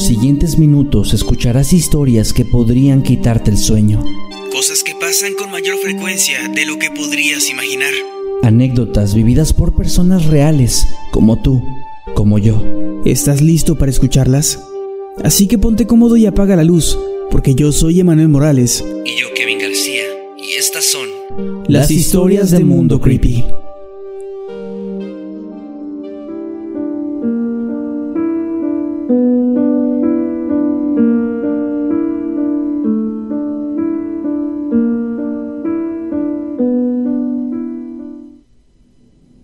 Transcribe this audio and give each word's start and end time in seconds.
Los 0.00 0.06
siguientes 0.06 0.56
minutos 0.56 1.12
escucharás 1.12 1.74
historias 1.74 2.32
que 2.32 2.46
podrían 2.46 3.02
quitarte 3.02 3.50
el 3.50 3.58
sueño. 3.58 4.02
Cosas 4.50 4.82
que 4.82 4.94
pasan 4.94 5.34
con 5.34 5.50
mayor 5.50 5.76
frecuencia 5.76 6.48
de 6.48 6.64
lo 6.64 6.78
que 6.78 6.90
podrías 6.90 7.50
imaginar. 7.50 7.92
Anécdotas 8.42 9.14
vividas 9.14 9.52
por 9.52 9.76
personas 9.76 10.24
reales, 10.24 10.86
como 11.10 11.42
tú, 11.42 11.62
como 12.14 12.38
yo. 12.38 12.64
¿Estás 13.04 13.42
listo 13.42 13.76
para 13.76 13.90
escucharlas? 13.90 14.58
Así 15.22 15.46
que 15.46 15.58
ponte 15.58 15.86
cómodo 15.86 16.16
y 16.16 16.24
apaga 16.24 16.56
la 16.56 16.64
luz, 16.64 16.98
porque 17.30 17.54
yo 17.54 17.70
soy 17.70 18.00
Emanuel 18.00 18.30
Morales. 18.30 18.82
Y 19.04 19.20
yo 19.20 19.26
Kevin 19.34 19.58
García. 19.58 20.04
Y 20.38 20.52
estas 20.54 20.86
son 20.86 21.08
Las 21.68 21.90
historias 21.90 22.50
de 22.50 22.60
Mundo 22.60 23.02
Creepy. 23.02 23.44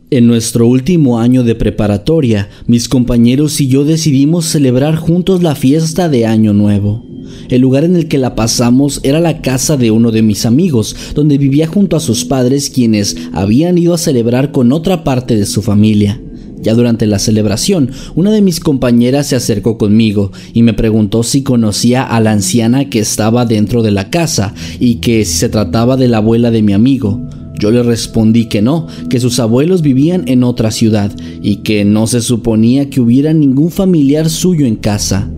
En 0.09 0.29
nuestro 0.29 0.69
último 0.69 1.19
año 1.19 1.43
de 1.43 1.57
preparatoria, 1.57 2.49
mis 2.69 2.89
compañeros 2.89 3.61
y 3.61 3.67
yo 3.67 3.85
decidimos 3.85 4.45
celebrar 4.45 4.95
juntos 4.95 5.43
la 5.43 5.57
fiesta 5.57 6.09
de 6.09 6.27
Año 6.27 6.53
Nuevo. 6.53 7.05
El 7.49 7.63
lugar 7.63 7.83
en 7.83 7.97
el 7.97 8.07
que 8.07 8.17
la 8.17 8.37
pasamos 8.37 9.01
era 9.03 9.19
la 9.19 9.43
casa 9.43 9.77
de 9.77 9.91
uno 9.91 10.13
de 10.13 10.23
mis 10.23 10.47
amigos, 10.47 10.95
donde 11.17 11.39
vivía 11.39 11.67
junto 11.67 11.97
a 11.97 12.01
sus 12.01 12.25
padres 12.25 12.71
quienes 12.71 13.17
habían 13.33 13.79
ido 13.79 13.95
a 13.95 13.99
celebrar 13.99 14.53
con 14.53 14.71
otra 14.71 15.03
parte 15.03 15.35
de 15.35 15.45
su 15.45 15.61
familia. 15.61 16.21
Ya 16.63 16.75
durante 16.75 17.07
la 17.07 17.19
celebración, 17.19 17.91
una 18.15 18.31
de 18.31 18.43
mis 18.43 18.61
compañeras 18.61 19.27
se 19.27 19.35
acercó 19.35 19.77
conmigo 19.77 20.31
y 20.55 20.63
me 20.63 20.73
preguntó 20.73 21.25
si 21.25 21.43
conocía 21.43 22.05
a 22.05 22.21
la 22.21 22.31
anciana 22.31 22.89
que 22.91 23.01
estaba 23.01 23.45
dentro 23.45 23.83
de 23.83 23.91
la 23.91 24.09
casa 24.09 24.55
y 24.79 24.97
que 24.97 25.25
si 25.25 25.37
se 25.37 25.49
trataba 25.49 25.97
de 25.97 26.07
la 26.07 26.19
abuela 26.19 26.53
de 26.53 26.63
mi 26.63 26.75
amigo. 26.75 27.29
Yo 27.59 27.71
le 27.71 27.83
respondí 27.83 28.47
que 28.47 28.63
no, 28.63 28.87
que 29.09 29.21
sus 29.21 29.39
abuelos 29.41 29.83
vivían 29.83 30.25
en 30.27 30.45
otra 30.45 30.71
ciudad 30.71 31.11
y 31.43 31.57
que 31.57 31.85
no 31.85 32.07
se 32.07 32.21
suponía 32.21 32.91
que 32.91 33.01
hubiera 33.01 33.33
ningún 33.33 33.71
familiar 33.71 34.29
suyo 34.29 34.67
en 34.67 34.77
casa. 34.77 35.31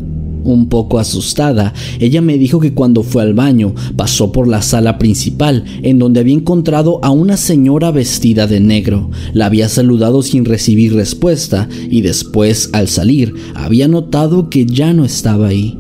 Un 0.45 0.69
poco 0.69 0.99
asustada, 0.99 1.75
ella 2.01 2.23
me 2.23 2.39
dijo 2.39 2.59
que 2.59 2.73
cuando 2.73 3.03
fue 3.03 3.23
al 3.23 3.35
baño 3.35 3.75
pasó 3.97 4.33
por 4.33 4.49
la 4.49 4.63
sala 4.63 4.99
principal, 4.99 5.65
en 5.83 5.99
donde 5.99 6.21
había 6.21 6.35
encontrado 6.35 7.01
a 7.03 7.11
una 7.11 7.37
señora 7.37 7.91
vestida 7.91 8.47
de 8.47 8.59
negro. 8.59 9.11
La 9.35 9.47
había 9.47 9.69
saludado 9.69 10.23
sin 10.23 10.45
recibir 10.45 10.95
respuesta 10.95 11.69
y 11.91 12.01
después, 12.01 12.71
al 12.73 12.89
salir, 12.89 13.35
había 13.55 13.89
notado 13.89 14.49
que 14.49 14.65
ya 14.65 14.93
no 14.93 15.05
estaba 15.05 15.49
ahí. 15.49 15.78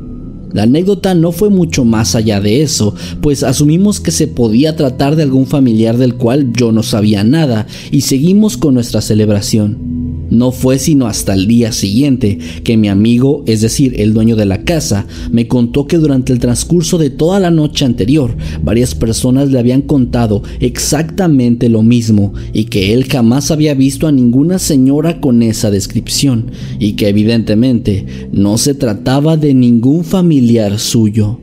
La 0.53 0.63
anécdota 0.63 1.15
no 1.15 1.33
fue 1.33 1.51
mucho 1.51 1.85
más 1.85 2.15
allá 2.15 2.41
de 2.41 2.63
eso, 2.63 2.95
pues 3.21 3.43
asumimos 3.43 4.01
que 4.01 4.11
se 4.11 4.29
podía 4.29 4.77
tratar 4.77 5.17
de 5.17 5.23
algún 5.23 5.47
familiar 5.47 5.97
del 5.97 6.15
cual 6.15 6.53
yo 6.53 6.73
no 6.73 6.83
sabía 6.83 7.25
nada 7.25 7.67
y 7.91 8.03
seguimos 8.03 8.57
con 8.57 8.75
nuestra 8.75 9.01
celebración. 9.01 9.88
No 10.31 10.53
fue 10.53 10.79
sino 10.79 11.07
hasta 11.07 11.35
el 11.35 11.47
día 11.47 11.73
siguiente 11.73 12.39
que 12.65 12.77
mi 12.77 12.89
amigo, 12.89 13.45
es 13.47 13.61
decir, 13.61 14.01
el 14.01 14.13
dueño 14.15 14.37
de 14.37 14.47
la 14.47 14.65
casa, 14.65 15.07
me 15.31 15.49
contó 15.49 15.87
que 15.87 15.97
durante 15.97 16.33
el 16.33 16.39
transcurso 16.39 16.99
de 16.99 17.11
toda 17.11 17.41
la 17.41 17.51
noche 17.51 17.85
anterior, 17.85 18.37
varias 18.63 18.95
personas 18.95 19.51
le 19.51 19.59
habían 19.59 19.83
contado 19.83 20.43
exactamente 20.61 21.69
lo 21.69 21.83
mismo 21.83 22.33
y 22.53 22.65
que 22.65 22.93
él 22.93 23.05
jamás 23.05 23.51
había 23.51 23.75
visto 23.75 24.07
a 24.07 24.13
ninguna 24.13 24.59
señora 24.59 25.21
con 25.21 25.43
esa 25.43 25.71
descripción 25.71 26.51
y 26.79 26.93
que 26.93 27.09
evidentemente 27.09 28.07
no 28.33 28.59
se 28.59 28.75
trataba 28.75 29.37
de 29.37 29.55
ningún 29.55 30.05
familiar 30.05 30.79
suyo. 30.79 31.41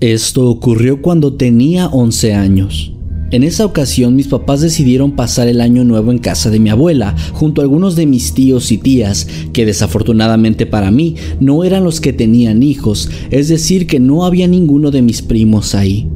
Esto 0.00 0.50
ocurrió 0.50 1.00
cuando 1.00 1.32
tenía 1.32 1.86
11 1.86 2.34
años. 2.34 2.92
En 3.30 3.42
esa 3.42 3.64
ocasión 3.64 4.14
mis 4.14 4.28
papás 4.28 4.60
decidieron 4.60 5.12
pasar 5.12 5.48
el 5.48 5.62
año 5.62 5.84
nuevo 5.84 6.12
en 6.12 6.18
casa 6.18 6.50
de 6.50 6.60
mi 6.60 6.68
abuela, 6.68 7.16
junto 7.32 7.62
a 7.62 7.64
algunos 7.64 7.96
de 7.96 8.04
mis 8.04 8.34
tíos 8.34 8.70
y 8.72 8.76
tías, 8.76 9.26
que 9.54 9.64
desafortunadamente 9.64 10.66
para 10.66 10.90
mí 10.90 11.14
no 11.40 11.64
eran 11.64 11.82
los 11.82 12.02
que 12.02 12.12
tenían 12.12 12.62
hijos, 12.62 13.08
es 13.30 13.48
decir, 13.48 13.86
que 13.86 13.98
no 13.98 14.26
había 14.26 14.46
ninguno 14.46 14.90
de 14.90 15.00
mis 15.00 15.22
primos 15.22 15.74
ahí. 15.74 16.06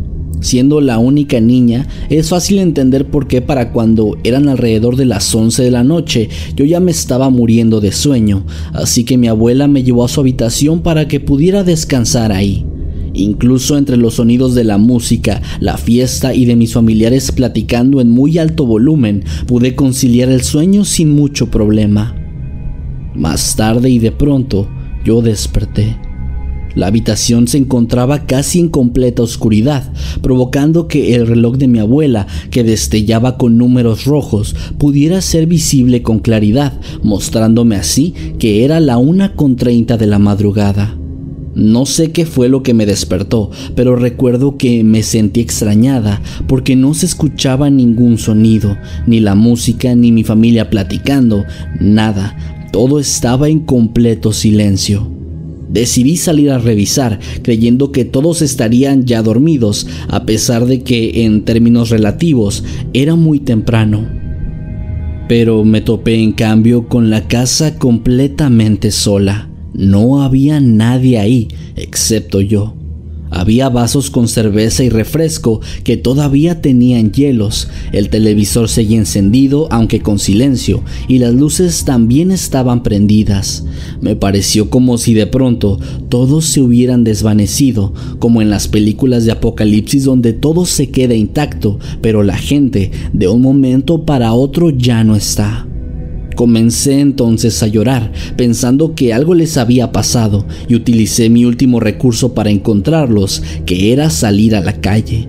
Siendo 0.43 0.83
la 0.83 0.99
única 0.99 1.41
niña, 1.41 1.89
es 2.11 2.29
fácil 2.29 2.59
entender 2.59 3.11
por 3.11 3.29
qué 3.29 3.41
para 3.41 3.73
cuando 3.73 4.19
eran 4.25 4.51
alrededor 4.51 4.97
de 4.97 5.07
las 5.07 5.35
11 5.35 5.63
de 5.63 5.71
la 5.71 5.85
noche 5.85 6.29
yo 6.55 6.67
ya 6.67 6.81
me 6.81 6.91
estaba 6.91 7.31
muriendo 7.31 7.81
de 7.81 7.93
sueño, 7.93 8.45
así 8.75 9.05
que 9.05 9.17
mi 9.17 9.29
abuela 9.29 9.69
me 9.69 9.83
llevó 9.83 10.05
a 10.05 10.09
su 10.09 10.21
habitación 10.21 10.83
para 10.83 11.09
que 11.09 11.19
pudiera 11.19 11.65
descansar 11.65 12.31
ahí. 12.31 12.67
Incluso 13.15 13.77
entre 13.77 13.97
los 13.97 14.15
sonidos 14.15 14.55
de 14.55 14.65
la 14.65 14.79
música, 14.79 15.43
la 15.61 15.77
fiesta 15.77 16.35
y 16.35 16.45
de 16.45 16.57
mis 16.57 16.73
familiares 16.73 17.33
platicando 17.33 18.01
en 18.01 18.11
muy 18.11 18.39
alto 18.39 18.67
volumen, 18.67 19.25
pude 19.47 19.75
conciliar 19.75 20.31
el 20.31 20.43
sueño 20.43 20.85
sin 20.85 21.15
mucho 21.15 21.51
problema. 21.51 22.15
Más 23.15 23.57
tarde 23.57 23.91
y 23.91 23.99
de 23.99 24.13
pronto, 24.13 24.69
yo 25.05 25.23
desperté. 25.23 25.97
La 26.75 26.87
habitación 26.87 27.49
se 27.49 27.59
encontraba 27.59 28.27
casi 28.27 28.61
en 28.61 28.69
completa 28.69 29.23
oscuridad, 29.23 29.93
provocando 30.23 30.87
que 30.87 31.17
el 31.17 31.27
reloj 31.27 31.57
de 31.57 31.67
mi 31.67 31.81
abuela, 31.81 32.29
que 32.51 32.63
destellaba 32.63 33.37
con 33.37 33.59
números 33.59 34.05
rojos, 34.05 34.55
pudiera 34.79 35.21
ser 35.21 35.47
visible 35.47 36.03
con 36.03 36.21
claridad, 36.21 36.81
mostrándome 37.03 37.75
así 37.75 38.15
que 38.39 38.65
era 38.65 38.79
la 38.79 38.99
una 38.99 39.35
con 39.35 39.57
treinta 39.57 39.97
de 39.97 40.07
la 40.07 40.21
madrugada. 40.21 41.00
No 41.55 41.85
sé 41.85 42.13
qué 42.13 42.27
fue 42.27 42.49
lo 42.49 42.63
que 42.63 42.75
me 42.75 42.87
despertó, 42.87 43.51
pero 43.75 43.97
recuerdo 43.97 44.57
que 44.57 44.85
me 44.85 45.03
sentí 45.03 45.41
extrañada 45.41 46.23
porque 46.47 46.77
no 46.77 46.95
se 46.95 47.07
escuchaba 47.07 47.71
ningún 47.71 48.19
sonido, 48.19 48.77
ni 49.07 49.19
la 49.19 49.35
música, 49.35 49.97
ni 49.97 50.13
mi 50.13 50.23
familia 50.23 50.71
platicando, 50.71 51.45
nada. 51.81 52.37
Todo 52.73 53.01
estaba 53.01 53.49
en 53.49 53.61
completo 53.61 54.33
silencio. 54.33 55.11
Decidí 55.69 56.17
salir 56.17 56.51
a 56.51 56.59
revisar, 56.59 57.19
creyendo 57.43 57.91
que 57.91 58.05
todos 58.05 58.43
estarían 58.43 59.05
ya 59.05 59.23
dormidos, 59.23 59.89
a 60.09 60.27
pesar 60.27 60.67
de 60.67 60.83
que, 60.83 61.25
en 61.25 61.45
términos 61.45 61.91
relativos, 61.91 62.63
era 62.93 63.17
muy 63.17 63.41
temprano. 63.41 64.07
Pero 65.29 65.65
me 65.65 65.81
topé 65.81 66.15
en 66.15 66.33
cambio 66.33 66.89
con 66.89 67.11
la 67.11 67.27
casa 67.27 67.77
completamente 67.77 68.93
sola. 68.93 69.50
No 69.73 70.23
había 70.23 70.61
nadie 70.61 71.19
ahí, 71.19 71.49
excepto 71.77 72.41
yo. 72.41 72.75
Había 73.31 73.69
vasos 73.69 74.11
con 74.11 74.27
cerveza 74.27 74.83
y 74.83 74.89
refresco 74.89 75.61
que 75.85 75.97
todavía 75.97 76.61
tenían 76.61 77.13
hielos, 77.13 77.69
el 77.93 78.11
televisor 78.11 78.69
seguía 78.69 78.99
encendido 78.99 79.69
aunque 79.71 80.01
con 80.01 80.19
silencio 80.19 80.83
y 81.07 81.19
las 81.19 81.33
luces 81.33 81.85
también 81.85 82.33
estaban 82.33 82.83
prendidas. 82.83 83.65
Me 84.01 84.17
pareció 84.17 84.69
como 84.69 84.99
si 84.99 85.15
de 85.15 85.29
pronto 85.29 85.79
todos 86.09 86.47
se 86.47 86.61
hubieran 86.61 87.05
desvanecido, 87.05 87.95
como 88.19 88.43
en 88.43 88.51
las 88.51 88.67
películas 88.67 89.25
de 89.25 89.33
apocalipsis 89.33 90.05
donde 90.05 90.33
todo 90.33 90.67
se 90.67 90.91
queda 90.91 91.15
intacto, 91.15 91.79
pero 92.03 92.25
la 92.25 92.37
gente 92.37 92.91
de 93.13 93.29
un 93.29 93.43
momento 93.43 94.05
para 94.05 94.33
otro 94.33 94.71
ya 94.71 95.05
no 95.05 95.15
está. 95.15 95.70
Comencé 96.37 97.01
entonces 97.01 97.63
a 97.63 97.67
llorar, 97.67 98.13
pensando 98.37 98.95
que 98.95 99.13
algo 99.13 99.35
les 99.35 99.57
había 99.57 99.93
pasado, 99.93 100.47
y 100.69 100.75
utilicé 100.75 101.29
mi 101.31 101.45
último 101.45 101.81
recurso 101.81 102.35
para 102.35 102.51
encontrarlos, 102.51 103.43
que 103.67 103.93
era 103.93 104.11
salir 104.11 104.55
a 104.55 104.61
la 104.61 104.81
calle. 104.81 105.29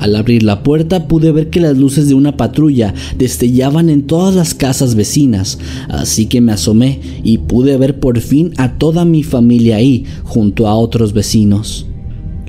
Al 0.00 0.16
abrir 0.16 0.42
la 0.42 0.62
puerta 0.62 1.08
pude 1.08 1.30
ver 1.30 1.50
que 1.50 1.60
las 1.60 1.76
luces 1.76 2.08
de 2.08 2.14
una 2.14 2.38
patrulla 2.38 2.94
destellaban 3.18 3.90
en 3.90 4.06
todas 4.06 4.34
las 4.34 4.54
casas 4.54 4.94
vecinas, 4.94 5.58
así 5.90 6.24
que 6.24 6.40
me 6.40 6.52
asomé 6.52 7.00
y 7.22 7.36
pude 7.38 7.76
ver 7.76 8.00
por 8.00 8.18
fin 8.20 8.52
a 8.56 8.78
toda 8.78 9.04
mi 9.04 9.22
familia 9.22 9.76
ahí, 9.76 10.04
junto 10.24 10.68
a 10.68 10.74
otros 10.74 11.12
vecinos. 11.12 11.89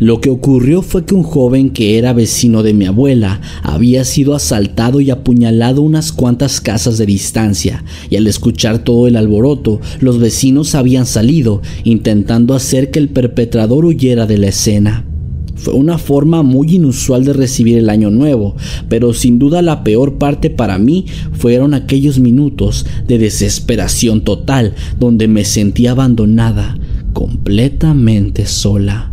Lo 0.02 0.20
que 0.20 0.32
ocurrió 0.32 0.82
fue 0.82 1.06
que 1.06 1.14
un 1.14 1.22
joven 1.22 1.70
que 1.70 2.00
era 2.00 2.12
vecino 2.12 2.64
de 2.64 2.74
mi 2.74 2.86
abuela 2.86 3.40
había 3.62 4.04
sido 4.04 4.34
asaltado 4.34 5.00
y 5.00 5.12
apuñalado 5.12 5.84
unas 5.84 6.12
cuantas 6.12 6.60
casas 6.60 6.98
de 6.98 7.06
distancia, 7.06 7.84
y 8.10 8.16
al 8.16 8.26
escuchar 8.26 8.80
todo 8.80 9.06
el 9.06 9.16
alboroto, 9.16 9.80
los 10.00 10.18
vecinos 10.18 10.74
habían 10.74 11.06
salido, 11.06 11.62
intentando 11.84 12.56
hacer 12.56 12.90
que 12.90 12.98
el 12.98 13.10
perpetrador 13.10 13.86
huyera 13.86 14.26
de 14.26 14.40
la 14.40 14.48
escena. 14.48 15.06
Fue 15.54 15.76
una 15.76 16.00
forma 16.00 16.42
muy 16.42 16.78
inusual 16.78 17.24
de 17.24 17.34
recibir 17.34 17.78
el 17.78 17.88
año 17.88 18.10
nuevo, 18.10 18.56
pero 18.90 19.14
sin 19.14 19.38
duda 19.38 19.62
la 19.62 19.84
peor 19.84 20.18
parte 20.18 20.50
para 20.50 20.80
mí 20.80 21.06
fueron 21.34 21.76
aquellos 21.76 22.18
minutos 22.18 22.88
de 23.08 23.20
desesperación 23.20 24.24
total 24.24 24.74
donde 25.00 25.28
me 25.28 25.46
sentí 25.46 25.86
abandonada, 25.86 26.76
completamente 27.14 28.48
sola. 28.48 29.11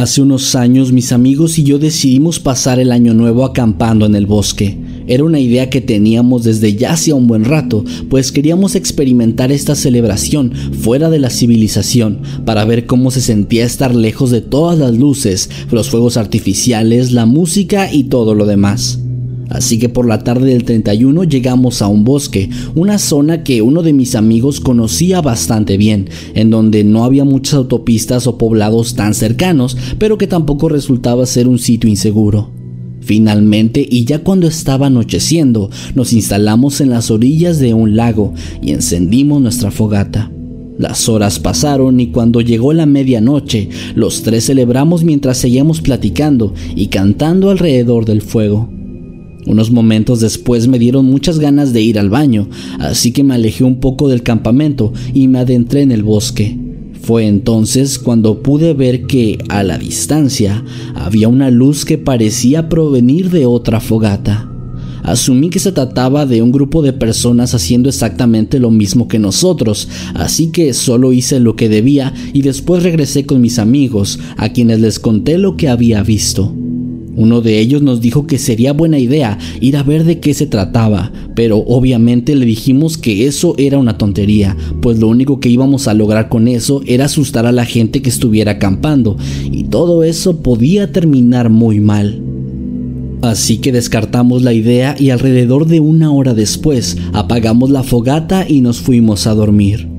Hace 0.00 0.22
unos 0.22 0.54
años 0.54 0.92
mis 0.92 1.12
amigos 1.12 1.58
y 1.58 1.62
yo 1.62 1.78
decidimos 1.78 2.40
pasar 2.40 2.80
el 2.80 2.90
año 2.90 3.12
nuevo 3.12 3.44
acampando 3.44 4.06
en 4.06 4.14
el 4.14 4.24
bosque. 4.24 4.78
Era 5.06 5.24
una 5.24 5.40
idea 5.40 5.68
que 5.68 5.82
teníamos 5.82 6.42
desde 6.42 6.74
ya 6.74 6.92
hacía 6.92 7.14
un 7.14 7.26
buen 7.26 7.44
rato, 7.44 7.84
pues 8.08 8.32
queríamos 8.32 8.76
experimentar 8.76 9.52
esta 9.52 9.74
celebración 9.74 10.54
fuera 10.54 11.10
de 11.10 11.18
la 11.18 11.28
civilización 11.28 12.20
para 12.46 12.64
ver 12.64 12.86
cómo 12.86 13.10
se 13.10 13.20
sentía 13.20 13.66
estar 13.66 13.94
lejos 13.94 14.30
de 14.30 14.40
todas 14.40 14.78
las 14.78 14.96
luces, 14.96 15.50
los 15.70 15.90
fuegos 15.90 16.16
artificiales, 16.16 17.12
la 17.12 17.26
música 17.26 17.92
y 17.92 18.04
todo 18.04 18.34
lo 18.34 18.46
demás. 18.46 19.00
Así 19.50 19.78
que 19.80 19.88
por 19.88 20.06
la 20.06 20.22
tarde 20.22 20.52
del 20.52 20.64
31 20.64 21.24
llegamos 21.24 21.82
a 21.82 21.88
un 21.88 22.04
bosque, 22.04 22.48
una 22.76 22.98
zona 22.98 23.42
que 23.42 23.62
uno 23.62 23.82
de 23.82 23.92
mis 23.92 24.14
amigos 24.14 24.60
conocía 24.60 25.20
bastante 25.20 25.76
bien, 25.76 26.08
en 26.34 26.50
donde 26.50 26.84
no 26.84 27.04
había 27.04 27.24
muchas 27.24 27.54
autopistas 27.54 28.28
o 28.28 28.38
poblados 28.38 28.94
tan 28.94 29.12
cercanos, 29.12 29.76
pero 29.98 30.18
que 30.18 30.28
tampoco 30.28 30.68
resultaba 30.68 31.26
ser 31.26 31.48
un 31.48 31.58
sitio 31.58 31.90
inseguro. 31.90 32.50
Finalmente, 33.00 33.84
y 33.90 34.04
ya 34.04 34.20
cuando 34.20 34.46
estaba 34.46 34.86
anocheciendo, 34.86 35.68
nos 35.96 36.12
instalamos 36.12 36.80
en 36.80 36.90
las 36.90 37.10
orillas 37.10 37.58
de 37.58 37.74
un 37.74 37.96
lago 37.96 38.34
y 38.62 38.70
encendimos 38.70 39.42
nuestra 39.42 39.72
fogata. 39.72 40.30
Las 40.78 41.08
horas 41.08 41.40
pasaron 41.40 41.98
y 41.98 42.06
cuando 42.06 42.40
llegó 42.40 42.72
la 42.72 42.86
medianoche, 42.86 43.68
los 43.96 44.22
tres 44.22 44.46
celebramos 44.46 45.02
mientras 45.02 45.38
seguíamos 45.38 45.80
platicando 45.80 46.54
y 46.76 46.86
cantando 46.86 47.50
alrededor 47.50 48.04
del 48.04 48.22
fuego. 48.22 48.79
Unos 49.46 49.70
momentos 49.70 50.20
después 50.20 50.68
me 50.68 50.78
dieron 50.78 51.06
muchas 51.06 51.38
ganas 51.38 51.72
de 51.72 51.80
ir 51.80 51.98
al 51.98 52.10
baño, 52.10 52.48
así 52.78 53.12
que 53.12 53.24
me 53.24 53.34
alejé 53.34 53.64
un 53.64 53.80
poco 53.80 54.08
del 54.08 54.22
campamento 54.22 54.92
y 55.14 55.28
me 55.28 55.38
adentré 55.38 55.82
en 55.82 55.92
el 55.92 56.02
bosque. 56.02 56.58
Fue 57.02 57.26
entonces 57.26 57.98
cuando 57.98 58.42
pude 58.42 58.74
ver 58.74 59.06
que, 59.06 59.38
a 59.48 59.62
la 59.62 59.78
distancia, 59.78 60.62
había 60.94 61.28
una 61.28 61.50
luz 61.50 61.84
que 61.84 61.96
parecía 61.96 62.68
provenir 62.68 63.30
de 63.30 63.46
otra 63.46 63.80
fogata. 63.80 64.50
Asumí 65.02 65.48
que 65.48 65.58
se 65.58 65.72
trataba 65.72 66.26
de 66.26 66.42
un 66.42 66.52
grupo 66.52 66.82
de 66.82 66.92
personas 66.92 67.54
haciendo 67.54 67.88
exactamente 67.88 68.60
lo 68.60 68.70
mismo 68.70 69.08
que 69.08 69.18
nosotros, 69.18 69.88
así 70.14 70.52
que 70.52 70.74
solo 70.74 71.14
hice 71.14 71.40
lo 71.40 71.56
que 71.56 71.70
debía 71.70 72.12
y 72.34 72.42
después 72.42 72.82
regresé 72.82 73.24
con 73.24 73.40
mis 73.40 73.58
amigos, 73.58 74.18
a 74.36 74.50
quienes 74.50 74.80
les 74.80 74.98
conté 74.98 75.38
lo 75.38 75.56
que 75.56 75.68
había 75.68 76.02
visto. 76.02 76.52
Uno 77.16 77.40
de 77.40 77.58
ellos 77.58 77.82
nos 77.82 78.00
dijo 78.00 78.26
que 78.26 78.38
sería 78.38 78.72
buena 78.72 78.98
idea 78.98 79.38
ir 79.60 79.76
a 79.76 79.82
ver 79.82 80.04
de 80.04 80.20
qué 80.20 80.32
se 80.32 80.46
trataba, 80.46 81.12
pero 81.34 81.58
obviamente 81.58 82.34
le 82.34 82.46
dijimos 82.46 82.98
que 82.98 83.26
eso 83.26 83.54
era 83.58 83.78
una 83.78 83.98
tontería, 83.98 84.56
pues 84.80 84.98
lo 84.98 85.08
único 85.08 85.40
que 85.40 85.48
íbamos 85.48 85.88
a 85.88 85.94
lograr 85.94 86.28
con 86.28 86.48
eso 86.48 86.82
era 86.86 87.06
asustar 87.06 87.46
a 87.46 87.52
la 87.52 87.64
gente 87.64 88.00
que 88.00 88.10
estuviera 88.10 88.52
acampando, 88.52 89.16
y 89.50 89.64
todo 89.64 90.04
eso 90.04 90.40
podía 90.42 90.92
terminar 90.92 91.50
muy 91.50 91.80
mal. 91.80 92.22
Así 93.22 93.58
que 93.58 93.70
descartamos 93.70 94.42
la 94.42 94.54
idea 94.54 94.96
y 94.98 95.10
alrededor 95.10 95.66
de 95.66 95.80
una 95.80 96.10
hora 96.10 96.32
después 96.32 96.96
apagamos 97.12 97.68
la 97.68 97.82
fogata 97.82 98.46
y 98.48 98.62
nos 98.62 98.80
fuimos 98.80 99.26
a 99.26 99.34
dormir. 99.34 99.89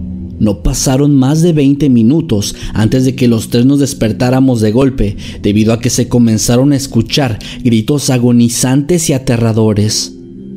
No 0.41 0.63
pasaron 0.63 1.13
más 1.13 1.43
de 1.43 1.53
20 1.53 1.87
minutos 1.91 2.55
antes 2.73 3.05
de 3.05 3.13
que 3.13 3.27
los 3.27 3.49
tres 3.49 3.67
nos 3.67 3.79
despertáramos 3.79 4.59
de 4.59 4.71
golpe, 4.71 5.15
debido 5.39 5.71
a 5.71 5.79
que 5.79 5.91
se 5.91 6.07
comenzaron 6.07 6.73
a 6.73 6.77
escuchar 6.77 7.37
gritos 7.63 8.09
agonizantes 8.09 9.07
y 9.11 9.13
aterradores. 9.13 10.15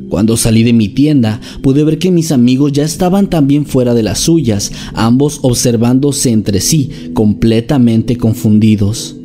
Cuando 0.09 0.37
salí 0.37 0.63
de 0.63 0.73
mi 0.73 0.89
tienda, 0.89 1.39
pude 1.61 1.83
ver 1.83 1.99
que 1.99 2.09
mis 2.09 2.31
amigos 2.31 2.71
ya 2.71 2.83
estaban 2.83 3.29
también 3.29 3.67
fuera 3.67 3.93
de 3.93 4.01
las 4.01 4.21
suyas, 4.21 4.71
ambos 4.95 5.37
observándose 5.43 6.31
entre 6.31 6.61
sí, 6.61 6.89
completamente 7.13 8.17
confundidos. 8.17 9.17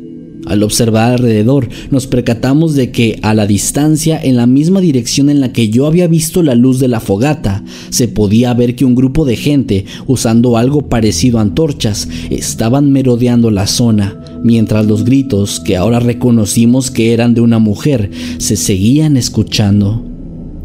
Al 0.45 0.63
observar 0.63 1.13
alrededor, 1.13 1.69
nos 1.91 2.07
percatamos 2.07 2.73
de 2.73 2.91
que 2.91 3.19
a 3.21 3.33
la 3.33 3.45
distancia, 3.45 4.19
en 4.21 4.35
la 4.35 4.47
misma 4.47 4.81
dirección 4.81 5.29
en 5.29 5.39
la 5.39 5.53
que 5.53 5.69
yo 5.69 5.85
había 5.85 6.07
visto 6.07 6.41
la 6.41 6.55
luz 6.55 6.79
de 6.79 6.87
la 6.87 6.99
fogata, 6.99 7.63
se 7.89 8.07
podía 8.07 8.53
ver 8.53 8.75
que 8.75 8.85
un 8.85 8.95
grupo 8.95 9.23
de 9.23 9.35
gente, 9.35 9.85
usando 10.07 10.57
algo 10.57 10.89
parecido 10.89 11.37
a 11.37 11.41
antorchas, 11.41 12.07
estaban 12.31 12.91
merodeando 12.91 13.51
la 13.51 13.67
zona, 13.67 14.19
mientras 14.43 14.87
los 14.87 15.05
gritos, 15.05 15.59
que 15.59 15.77
ahora 15.77 15.99
reconocimos 15.99 16.89
que 16.89 17.13
eran 17.13 17.33
de 17.35 17.41
una 17.41 17.59
mujer, 17.59 18.09
se 18.39 18.55
seguían 18.55 19.17
escuchando. 19.17 20.03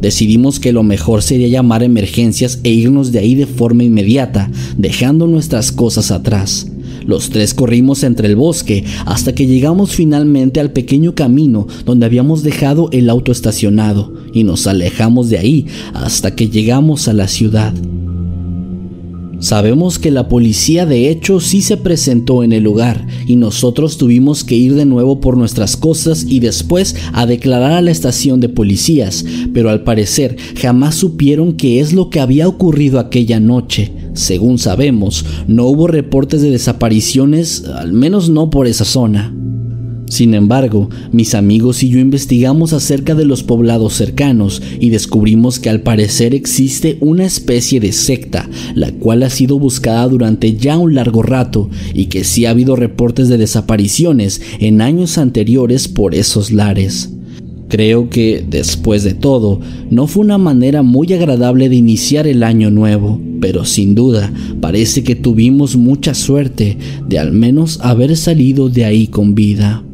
Decidimos 0.00 0.60
que 0.60 0.72
lo 0.72 0.82
mejor 0.82 1.22
sería 1.22 1.48
llamar 1.48 1.82
emergencias 1.82 2.60
e 2.64 2.70
irnos 2.70 3.12
de 3.12 3.18
ahí 3.18 3.34
de 3.34 3.46
forma 3.46 3.84
inmediata, 3.84 4.50
dejando 4.76 5.26
nuestras 5.26 5.72
cosas 5.72 6.10
atrás. 6.10 6.66
Los 7.06 7.30
tres 7.30 7.54
corrimos 7.54 8.02
entre 8.02 8.28
el 8.28 8.36
bosque 8.36 8.84
hasta 9.04 9.34
que 9.34 9.46
llegamos 9.46 9.94
finalmente 9.94 10.60
al 10.60 10.72
pequeño 10.72 11.14
camino 11.14 11.66
donde 11.84 12.06
habíamos 12.06 12.42
dejado 12.42 12.88
el 12.92 13.08
auto 13.08 13.32
estacionado 13.32 14.12
y 14.32 14.44
nos 14.44 14.66
alejamos 14.66 15.30
de 15.30 15.38
ahí 15.38 15.66
hasta 15.94 16.34
que 16.34 16.48
llegamos 16.48 17.08
a 17.08 17.12
la 17.12 17.28
ciudad. 17.28 17.72
Sabemos 19.38 19.98
que 19.98 20.10
la 20.10 20.28
policía 20.28 20.86
de 20.86 21.10
hecho 21.10 21.40
sí 21.40 21.60
se 21.60 21.76
presentó 21.76 22.42
en 22.42 22.52
el 22.52 22.64
lugar 22.64 23.06
y 23.26 23.36
nosotros 23.36 23.98
tuvimos 23.98 24.44
que 24.44 24.56
ir 24.56 24.74
de 24.74 24.86
nuevo 24.86 25.20
por 25.20 25.36
nuestras 25.36 25.76
cosas 25.76 26.24
y 26.26 26.40
después 26.40 26.96
a 27.12 27.26
declarar 27.26 27.72
a 27.72 27.82
la 27.82 27.90
estación 27.90 28.40
de 28.40 28.48
policías, 28.48 29.24
pero 29.52 29.68
al 29.68 29.84
parecer 29.84 30.36
jamás 30.58 30.94
supieron 30.94 31.52
qué 31.52 31.80
es 31.80 31.92
lo 31.92 32.08
que 32.08 32.20
había 32.20 32.48
ocurrido 32.48 32.98
aquella 32.98 33.38
noche. 33.38 33.92
Según 34.16 34.58
sabemos, 34.58 35.26
no 35.46 35.66
hubo 35.66 35.86
reportes 35.86 36.40
de 36.40 36.50
desapariciones, 36.50 37.64
al 37.66 37.92
menos 37.92 38.30
no 38.30 38.48
por 38.48 38.66
esa 38.66 38.86
zona. 38.86 39.34
Sin 40.08 40.32
embargo, 40.32 40.88
mis 41.12 41.34
amigos 41.34 41.82
y 41.82 41.90
yo 41.90 41.98
investigamos 41.98 42.72
acerca 42.72 43.14
de 43.14 43.26
los 43.26 43.42
poblados 43.42 43.92
cercanos 43.92 44.62
y 44.80 44.88
descubrimos 44.88 45.58
que 45.58 45.68
al 45.68 45.82
parecer 45.82 46.34
existe 46.34 46.96
una 47.00 47.26
especie 47.26 47.78
de 47.78 47.92
secta, 47.92 48.48
la 48.74 48.90
cual 48.90 49.22
ha 49.22 49.30
sido 49.30 49.58
buscada 49.58 50.08
durante 50.08 50.54
ya 50.54 50.78
un 50.78 50.94
largo 50.94 51.22
rato 51.22 51.68
y 51.92 52.06
que 52.06 52.24
sí 52.24 52.46
ha 52.46 52.50
habido 52.50 52.74
reportes 52.74 53.28
de 53.28 53.36
desapariciones 53.36 54.40
en 54.60 54.80
años 54.80 55.18
anteriores 55.18 55.88
por 55.88 56.14
esos 56.14 56.52
lares. 56.52 57.15
Creo 57.68 58.10
que, 58.10 58.44
después 58.48 59.02
de 59.02 59.14
todo, 59.14 59.60
no 59.90 60.06
fue 60.06 60.24
una 60.24 60.38
manera 60.38 60.82
muy 60.82 61.12
agradable 61.12 61.68
de 61.68 61.76
iniciar 61.76 62.26
el 62.26 62.42
año 62.42 62.70
nuevo, 62.70 63.20
pero 63.40 63.64
sin 63.64 63.94
duda 63.94 64.32
parece 64.60 65.02
que 65.02 65.16
tuvimos 65.16 65.76
mucha 65.76 66.14
suerte 66.14 66.78
de 67.08 67.18
al 67.18 67.32
menos 67.32 67.80
haber 67.82 68.16
salido 68.16 68.68
de 68.68 68.84
ahí 68.84 69.08
con 69.08 69.34
vida. 69.34 69.85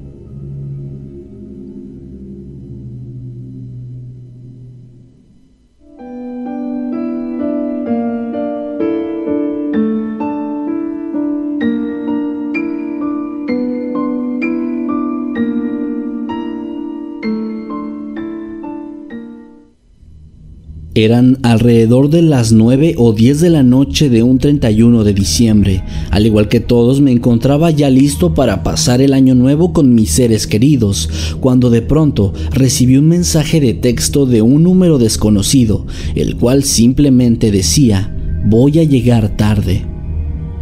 Eran 20.95 21.39
alrededor 21.43 22.11
de 22.11 22.21
las 22.21 22.53
9 22.53 22.97
o 22.99 23.15
10 23.15 23.41
de 23.41 23.49
la 23.49 23.63
noche 23.63 24.11
de 24.11 24.23
un 24.23 24.37
31 24.37 25.05
de 25.05 25.15
diciembre. 25.15 25.83
Al 26.11 26.27
igual 26.27 26.49
que 26.49 26.61
todos, 26.61 27.01
me 27.01 27.13
encontraba 27.13 27.71
ya 27.71 27.89
listo 27.89 28.35
para 28.35 28.63
pasar 28.63 29.01
el 29.01 29.15
año 29.15 29.35
nuevo 29.35 29.73
con 29.73 29.95
mis 29.95 30.11
seres 30.11 30.47
queridos, 30.47 31.09
cuando 31.41 31.71
de 31.71 31.81
pronto 31.81 32.35
recibí 32.51 32.99
un 32.99 33.09
mensaje 33.09 33.59
de 33.59 33.73
texto 33.73 34.27
de 34.27 34.43
un 34.43 34.65
número 34.65 34.99
desconocido, 34.99 35.87
el 36.15 36.37
cual 36.37 36.63
simplemente 36.63 37.51
decía, 37.51 38.15
voy 38.45 38.79
a 38.79 38.85
llegar 38.85 39.35
tarde. 39.35 39.87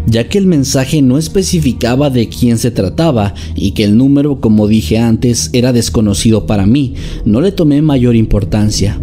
Ya 0.06 0.28
que 0.28 0.38
el 0.38 0.46
mensaje 0.46 1.02
no 1.02 1.18
especificaba 1.18 2.08
de 2.08 2.28
quién 2.28 2.58
se 2.58 2.70
trataba 2.70 3.34
y 3.56 3.72
que 3.72 3.82
el 3.82 3.96
número, 3.96 4.40
como 4.40 4.68
dije 4.68 4.96
antes, 4.98 5.50
era 5.52 5.72
desconocido 5.72 6.46
para 6.46 6.66
mí, 6.66 6.94
no 7.24 7.40
le 7.40 7.50
tomé 7.50 7.82
mayor 7.82 8.14
importancia. 8.14 9.00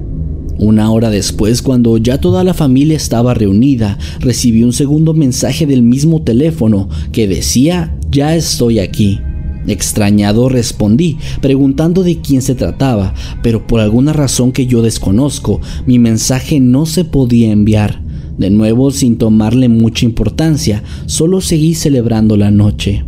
Una 0.60 0.90
hora 0.92 1.12
después, 1.12 1.62
cuando 1.62 1.98
ya 1.98 2.20
toda 2.20 2.44
la 2.44 2.56
familia 2.56 2.98
estaba 2.98 3.36
reunida, 3.36 4.00
recibí 4.20 4.64
un 4.64 4.74
segundo 4.74 5.14
mensaje 5.14 5.68
del 5.68 5.84
mismo 5.84 6.24
teléfono 6.24 6.90
que 7.12 7.28
decía, 7.28 7.96
ya 8.10 8.36
estoy 8.36 8.80
aquí. 8.80 9.20
Extrañado 9.68 10.50
respondí, 10.50 11.18
preguntando 11.42 12.02
de 12.02 12.22
quién 12.22 12.42
se 12.42 12.56
trataba, 12.56 13.14
pero 13.44 13.68
por 13.68 13.82
alguna 13.82 14.14
razón 14.14 14.52
que 14.52 14.66
yo 14.66 14.82
desconozco, 14.82 15.62
mi 15.86 16.00
mensaje 16.00 16.60
no 16.60 16.86
se 16.86 17.04
podía 17.04 17.52
enviar. 17.52 18.02
De 18.38 18.50
nuevo, 18.50 18.92
sin 18.92 19.18
tomarle 19.18 19.68
mucha 19.68 20.06
importancia, 20.06 20.84
solo 21.06 21.42
seguí 21.42 21.76
celebrando 21.76 22.38
la 22.38 22.50
noche. 22.50 23.04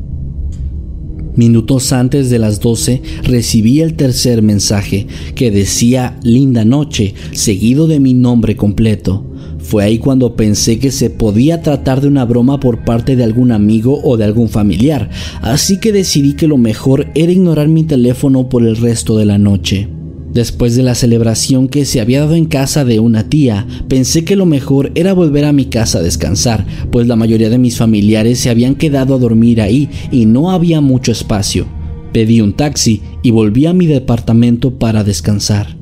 Minutos 1.39 1.93
antes 1.93 2.29
de 2.29 2.38
las 2.38 2.60
12 2.60 3.01
recibí 3.24 3.79
el 3.79 3.93
tercer 3.93 4.41
mensaje 4.41 5.08
que 5.36 5.51
decía 5.51 6.19
linda 6.22 6.65
noche, 6.65 7.13
seguido 7.31 7.88
de 7.88 8.01
mi 8.01 8.13
nombre 8.13 8.58
completo. 8.58 9.25
Fue 9.58 9.86
ahí 9.86 10.00
cuando 10.00 10.36
pensé 10.36 10.79
que 10.79 10.91
se 10.91 11.10
podía 11.10 11.62
tratar 11.62 12.01
de 12.01 12.10
una 12.10 12.25
broma 12.25 12.60
por 12.60 12.84
parte 12.84 13.15
de 13.15 13.24
algún 13.24 13.53
amigo 13.53 14.01
o 14.03 14.17
de 14.17 14.25
algún 14.25 14.50
familiar, 14.50 15.10
así 15.41 15.79
que 15.79 15.93
decidí 15.93 16.34
que 16.34 16.46
lo 16.46 16.58
mejor 16.58 17.08
era 17.15 17.31
ignorar 17.31 17.69
mi 17.69 17.86
teléfono 17.86 18.50
por 18.50 18.65
el 18.65 18.75
resto 18.75 19.17
de 19.17 19.25
la 19.25 19.38
noche. 19.38 19.98
Después 20.33 20.75
de 20.75 20.83
la 20.83 20.93
celebración 20.93 21.67
que 21.67 21.86
se 21.86 22.01
había 22.01 22.21
dado 22.21 22.36
en 22.36 22.45
casa 22.45 22.86
de 22.86 23.00
una 23.00 23.29
tía, 23.29 23.65
pensé 23.88 24.24
que 24.24 24.36
lo 24.36 24.45
mejor 24.45 24.91
era 24.93 25.13
volver 25.13 25.45
a 25.45 25.53
mi 25.53 25.65
casa 25.65 26.00
a 26.00 26.03
descansar, 26.03 26.65
pues 26.91 27.07
la 27.07 27.15
mayoría 27.15 27.50
de 27.50 27.57
mis 27.57 27.77
familiares 27.77 28.39
se 28.39 28.50
habían 28.50 28.75
quedado 28.75 29.15
a 29.15 29.19
dormir 29.19 29.62
ahí 29.62 29.89
y 30.12 30.25
no 30.25 30.51
había 30.51 30.81
mucho 30.81 31.12
espacio. 31.12 31.65
Pedí 32.13 32.41
un 32.41 32.53
taxi 32.53 33.01
y 33.24 33.31
volví 33.31 33.65
a 33.65 33.74
mi 33.74 33.88
departamento 33.88 34.77
para 34.77 35.03
descansar. 35.03 35.78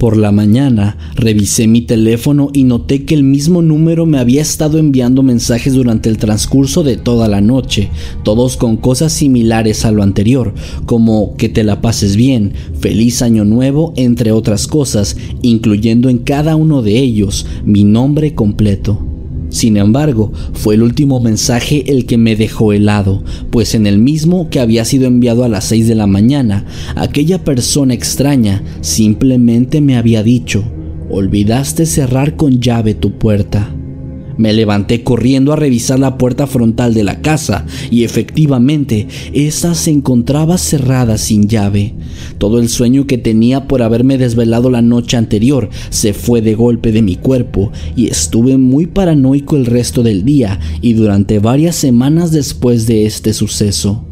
Por 0.00 0.16
la 0.16 0.32
mañana 0.32 0.96
revisé 1.14 1.66
mi 1.66 1.82
teléfono 1.82 2.48
y 2.54 2.64
noté 2.64 3.04
que 3.04 3.12
el 3.14 3.22
mismo 3.22 3.60
número 3.60 4.06
me 4.06 4.18
había 4.18 4.40
estado 4.40 4.78
enviando 4.78 5.22
mensajes 5.22 5.74
durante 5.74 6.08
el 6.08 6.16
transcurso 6.16 6.82
de 6.82 6.96
toda 6.96 7.28
la 7.28 7.42
noche, 7.42 7.90
todos 8.22 8.56
con 8.56 8.78
cosas 8.78 9.12
similares 9.12 9.84
a 9.84 9.92
lo 9.92 10.02
anterior, 10.02 10.54
como 10.86 11.36
que 11.36 11.50
te 11.50 11.64
la 11.64 11.82
pases 11.82 12.16
bien, 12.16 12.54
feliz 12.80 13.20
año 13.20 13.44
nuevo, 13.44 13.92
entre 13.94 14.32
otras 14.32 14.68
cosas, 14.68 15.18
incluyendo 15.42 16.08
en 16.08 16.16
cada 16.16 16.56
uno 16.56 16.80
de 16.80 16.98
ellos 16.98 17.44
mi 17.66 17.84
nombre 17.84 18.34
completo. 18.34 19.09
Sin 19.50 19.76
embargo, 19.76 20.32
fue 20.54 20.74
el 20.74 20.82
último 20.82 21.20
mensaje 21.20 21.84
el 21.92 22.06
que 22.06 22.16
me 22.16 22.36
dejó 22.36 22.72
helado, 22.72 23.22
pues 23.50 23.74
en 23.74 23.86
el 23.86 23.98
mismo 23.98 24.48
que 24.48 24.60
había 24.60 24.84
sido 24.84 25.06
enviado 25.06 25.44
a 25.44 25.48
las 25.48 25.64
6 25.64 25.88
de 25.88 25.94
la 25.94 26.06
mañana, 26.06 26.64
aquella 26.94 27.44
persona 27.44 27.94
extraña 27.94 28.62
simplemente 28.80 29.80
me 29.80 29.96
había 29.96 30.22
dicho, 30.22 30.64
olvidaste 31.10 31.84
cerrar 31.84 32.36
con 32.36 32.60
llave 32.60 32.94
tu 32.94 33.18
puerta. 33.18 33.74
Me 34.40 34.54
levanté 34.54 35.02
corriendo 35.02 35.52
a 35.52 35.56
revisar 35.56 35.98
la 35.98 36.16
puerta 36.16 36.46
frontal 36.46 36.94
de 36.94 37.04
la 37.04 37.20
casa 37.20 37.66
y 37.90 38.04
efectivamente 38.04 39.06
esa 39.34 39.74
se 39.74 39.90
encontraba 39.90 40.56
cerrada 40.56 41.18
sin 41.18 41.46
llave. 41.46 41.92
Todo 42.38 42.58
el 42.58 42.70
sueño 42.70 43.06
que 43.06 43.18
tenía 43.18 43.68
por 43.68 43.82
haberme 43.82 44.16
desvelado 44.16 44.70
la 44.70 44.80
noche 44.80 45.18
anterior 45.18 45.68
se 45.90 46.14
fue 46.14 46.40
de 46.40 46.54
golpe 46.54 46.90
de 46.90 47.02
mi 47.02 47.16
cuerpo 47.16 47.70
y 47.94 48.06
estuve 48.06 48.56
muy 48.56 48.86
paranoico 48.86 49.56
el 49.56 49.66
resto 49.66 50.02
del 50.02 50.24
día 50.24 50.58
y 50.80 50.94
durante 50.94 51.38
varias 51.38 51.76
semanas 51.76 52.32
después 52.32 52.86
de 52.86 53.04
este 53.04 53.34
suceso. 53.34 54.06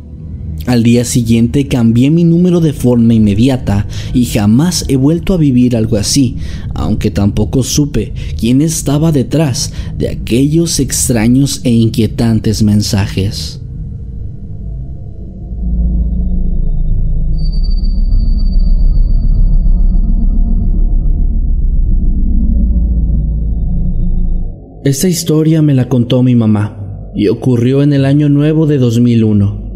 Al 0.69 0.83
día 0.83 1.07
siguiente 1.07 1.67
cambié 1.67 2.11
mi 2.11 2.25
número 2.25 2.61
de 2.61 2.75
forma 2.75 3.15
inmediata 3.15 3.87
y 4.13 4.27
jamás 4.27 4.85
he 4.89 4.97
vuelto 4.97 5.33
a 5.33 5.39
vivir 5.39 5.75
algo 5.75 5.97
así, 5.97 6.37
aunque 6.75 7.11
tampoco 7.11 7.63
supe 7.63 8.13
quién 8.39 8.61
estaba 8.61 9.11
detrás 9.11 9.73
de 9.97 10.11
aquellos 10.11 10.79
extraños 10.79 11.63
e 11.65 11.71
inquietantes 11.71 12.63
mensajes. 12.63 13.63
Esta 24.85 25.09
historia 25.09 25.63
me 25.63 25.73
la 25.73 25.89
contó 25.89 26.23
mi 26.23 26.35
mamá 26.35 27.11
y 27.15 27.29
ocurrió 27.29 27.83
en 27.83 27.95
el 27.95 28.05
año 28.05 28.29
nuevo 28.29 28.67
de 28.67 28.77
2001. 28.77 29.68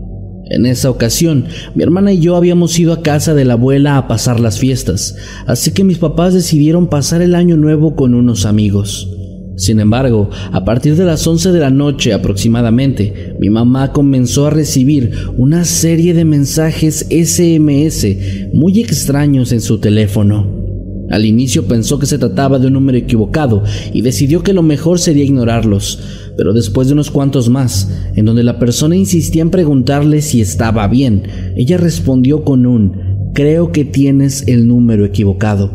En 0.52 0.66
esa 0.66 0.90
ocasión, 0.90 1.47
mi 1.75 1.82
hermana 1.82 2.12
y 2.12 2.21
yo 2.21 2.37
habíamos 2.37 2.78
ido 2.78 2.92
a 2.92 3.00
casa 3.00 3.32
de 3.32 3.47
la 3.47 3.54
abuela 3.54 3.97
a 3.97 4.06
pasar 4.06 4.38
las 4.38 4.59
fiestas, 4.59 5.16
así 5.47 5.71
que 5.71 5.82
mis 5.82 5.97
papás 5.97 6.35
decidieron 6.35 6.88
pasar 6.88 7.23
el 7.23 7.35
año 7.35 7.56
nuevo 7.56 7.97
con 7.97 8.14
unos 8.14 8.44
amigos. 8.44 9.09
Sin 9.56 9.80
embargo, 9.80 10.28
a 10.52 10.62
partir 10.66 10.94
de 10.97 11.06
las 11.06 11.26
11 11.26 11.52
de 11.52 11.61
la 11.61 11.71
noche 11.71 12.12
aproximadamente, 12.12 13.35
mi 13.40 13.49
mamá 13.49 13.92
comenzó 13.92 14.47
a 14.47 14.50
recibir 14.50 15.12
una 15.38 15.64
serie 15.64 16.12
de 16.12 16.26
mensajes 16.26 17.06
SMS 17.09 18.06
muy 18.52 18.78
extraños 18.78 19.52
en 19.52 19.62
su 19.62 19.78
teléfono. 19.78 20.62
Al 21.11 21.25
inicio 21.25 21.66
pensó 21.66 21.99
que 21.99 22.06
se 22.06 22.18
trataba 22.18 22.59
de 22.59 22.66
un 22.66 22.75
número 22.75 22.99
equivocado 22.99 23.62
y 23.92 24.02
decidió 24.02 24.42
que 24.42 24.52
lo 24.52 24.62
mejor 24.62 24.99
sería 24.99 25.25
ignorarlos, 25.25 26.22
pero 26.37 26.53
después 26.53 26.89
de 26.89 26.95
unos 26.95 27.11
cuantos 27.11 27.49
más, 27.49 27.91
en 28.15 28.25
donde 28.25 28.43
la 28.43 28.59
persona 28.59 28.97
insistía 28.97 29.43
en 29.43 29.51
preguntarle 29.51 30.23
si 30.23 30.41
estaba 30.41 30.87
bien, 30.89 31.25
ella 31.57 31.77
respondió 31.77 32.45
con 32.45 32.67
un 32.67 33.12
creo 33.35 33.73
que 33.73 33.85
tienes 33.85 34.47
el 34.47 34.67
número 34.67 35.05
equivocado. 35.05 35.71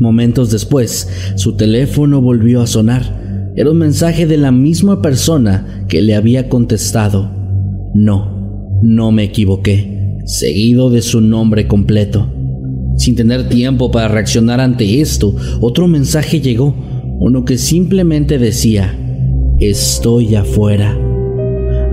Momentos 0.00 0.50
después, 0.50 1.08
su 1.36 1.56
teléfono 1.56 2.22
volvió 2.22 2.62
a 2.62 2.66
sonar. 2.66 3.52
Era 3.56 3.70
un 3.70 3.78
mensaje 3.78 4.26
de 4.26 4.36
la 4.36 4.52
misma 4.52 5.02
persona 5.02 5.84
que 5.88 6.00
le 6.00 6.14
había 6.14 6.48
contestado. 6.48 7.30
No, 7.94 8.78
no 8.82 9.12
me 9.12 9.24
equivoqué, 9.24 10.18
seguido 10.24 10.88
de 10.88 11.02
su 11.02 11.20
nombre 11.20 11.66
completo. 11.66 12.32
Sin 12.96 13.16
tener 13.16 13.48
tiempo 13.48 13.90
para 13.90 14.08
reaccionar 14.08 14.60
ante 14.60 15.00
esto, 15.00 15.34
otro 15.60 15.88
mensaje 15.88 16.40
llegó, 16.40 16.74
uno 17.18 17.44
que 17.44 17.58
simplemente 17.58 18.38
decía, 18.38 18.94
estoy 19.60 20.34
afuera. 20.34 20.98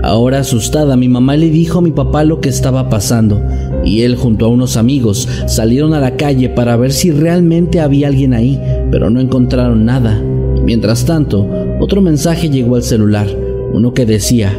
Ahora 0.02 0.40
asustada, 0.40 0.96
mi 0.96 1.08
mamá 1.08 1.36
le 1.36 1.50
dijo 1.50 1.80
a 1.80 1.82
mi 1.82 1.90
papá 1.90 2.24
lo 2.24 2.40
que 2.40 2.48
estaba 2.48 2.88
pasando, 2.88 3.42
y 3.84 4.02
él 4.02 4.16
junto 4.16 4.46
a 4.46 4.48
unos 4.48 4.76
amigos 4.76 5.28
salieron 5.46 5.92
a 5.92 6.00
la 6.00 6.16
calle 6.16 6.48
para 6.48 6.76
ver 6.76 6.92
si 6.92 7.10
realmente 7.10 7.80
había 7.80 8.08
alguien 8.08 8.32
ahí, 8.32 8.60
pero 8.90 9.10
no 9.10 9.20
encontraron 9.20 9.84
nada. 9.84 10.22
Mientras 10.64 11.04
tanto, 11.04 11.46
otro 11.80 12.00
mensaje 12.00 12.48
llegó 12.48 12.76
al 12.76 12.82
celular, 12.82 13.26
uno 13.72 13.92
que 13.92 14.06
decía, 14.06 14.58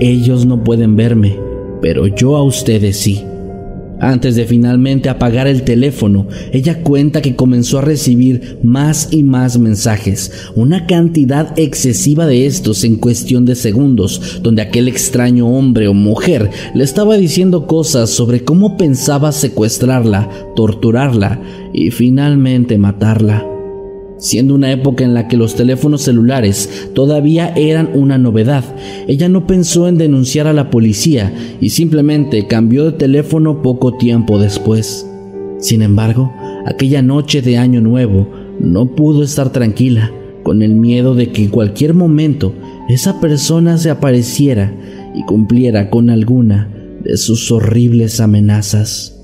ellos 0.00 0.46
no 0.46 0.62
pueden 0.62 0.96
verme, 0.96 1.38
pero 1.80 2.06
yo 2.06 2.36
a 2.36 2.42
ustedes 2.42 2.98
sí. 2.98 3.24
Antes 4.00 4.34
de 4.34 4.44
finalmente 4.44 5.08
apagar 5.08 5.46
el 5.46 5.62
teléfono, 5.62 6.26
ella 6.52 6.82
cuenta 6.82 7.22
que 7.22 7.36
comenzó 7.36 7.78
a 7.78 7.82
recibir 7.82 8.58
más 8.62 9.08
y 9.12 9.22
más 9.22 9.58
mensajes, 9.58 10.32
una 10.54 10.86
cantidad 10.86 11.58
excesiva 11.58 12.26
de 12.26 12.46
estos 12.46 12.84
en 12.84 12.96
cuestión 12.96 13.44
de 13.44 13.54
segundos, 13.54 14.40
donde 14.42 14.62
aquel 14.62 14.88
extraño 14.88 15.48
hombre 15.48 15.88
o 15.88 15.94
mujer 15.94 16.50
le 16.74 16.84
estaba 16.84 17.16
diciendo 17.16 17.66
cosas 17.66 18.10
sobre 18.10 18.44
cómo 18.44 18.76
pensaba 18.76 19.32
secuestrarla, 19.32 20.28
torturarla 20.56 21.40
y 21.72 21.90
finalmente 21.90 22.78
matarla. 22.78 23.53
Siendo 24.24 24.54
una 24.54 24.72
época 24.72 25.04
en 25.04 25.12
la 25.12 25.28
que 25.28 25.36
los 25.36 25.54
teléfonos 25.54 26.00
celulares 26.00 26.88
todavía 26.94 27.52
eran 27.56 27.90
una 27.92 28.16
novedad, 28.16 28.64
ella 29.06 29.28
no 29.28 29.46
pensó 29.46 29.86
en 29.86 29.98
denunciar 29.98 30.46
a 30.46 30.54
la 30.54 30.70
policía 30.70 31.30
y 31.60 31.68
simplemente 31.68 32.46
cambió 32.46 32.86
de 32.86 32.92
teléfono 32.92 33.60
poco 33.60 33.98
tiempo 33.98 34.38
después. 34.38 35.06
Sin 35.58 35.82
embargo, 35.82 36.32
aquella 36.64 37.02
noche 37.02 37.42
de 37.42 37.58
Año 37.58 37.82
Nuevo 37.82 38.26
no 38.58 38.94
pudo 38.94 39.22
estar 39.22 39.52
tranquila, 39.52 40.10
con 40.42 40.62
el 40.62 40.74
miedo 40.74 41.14
de 41.14 41.30
que 41.30 41.42
en 41.42 41.50
cualquier 41.50 41.92
momento 41.92 42.54
esa 42.88 43.20
persona 43.20 43.76
se 43.76 43.90
apareciera 43.90 44.74
y 45.14 45.22
cumpliera 45.24 45.90
con 45.90 46.08
alguna 46.08 46.70
de 47.04 47.18
sus 47.18 47.52
horribles 47.52 48.20
amenazas. 48.20 49.23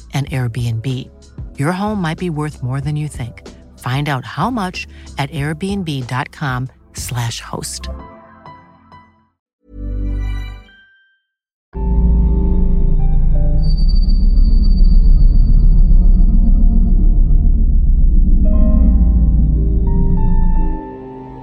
an 0.13 0.25
Airbnb. 0.25 1.09
Your 1.57 1.71
home 1.71 2.01
might 2.01 2.17
be 2.17 2.29
worth 2.29 2.61
more 2.61 2.81
than 2.81 2.97
you 2.97 3.07
think. 3.07 3.47
Find 3.79 4.09
out 4.09 4.25
how 4.25 4.49
much 4.49 4.85
at 5.17 5.31
airbnb.com/slash 5.31 7.39
host. 7.39 7.87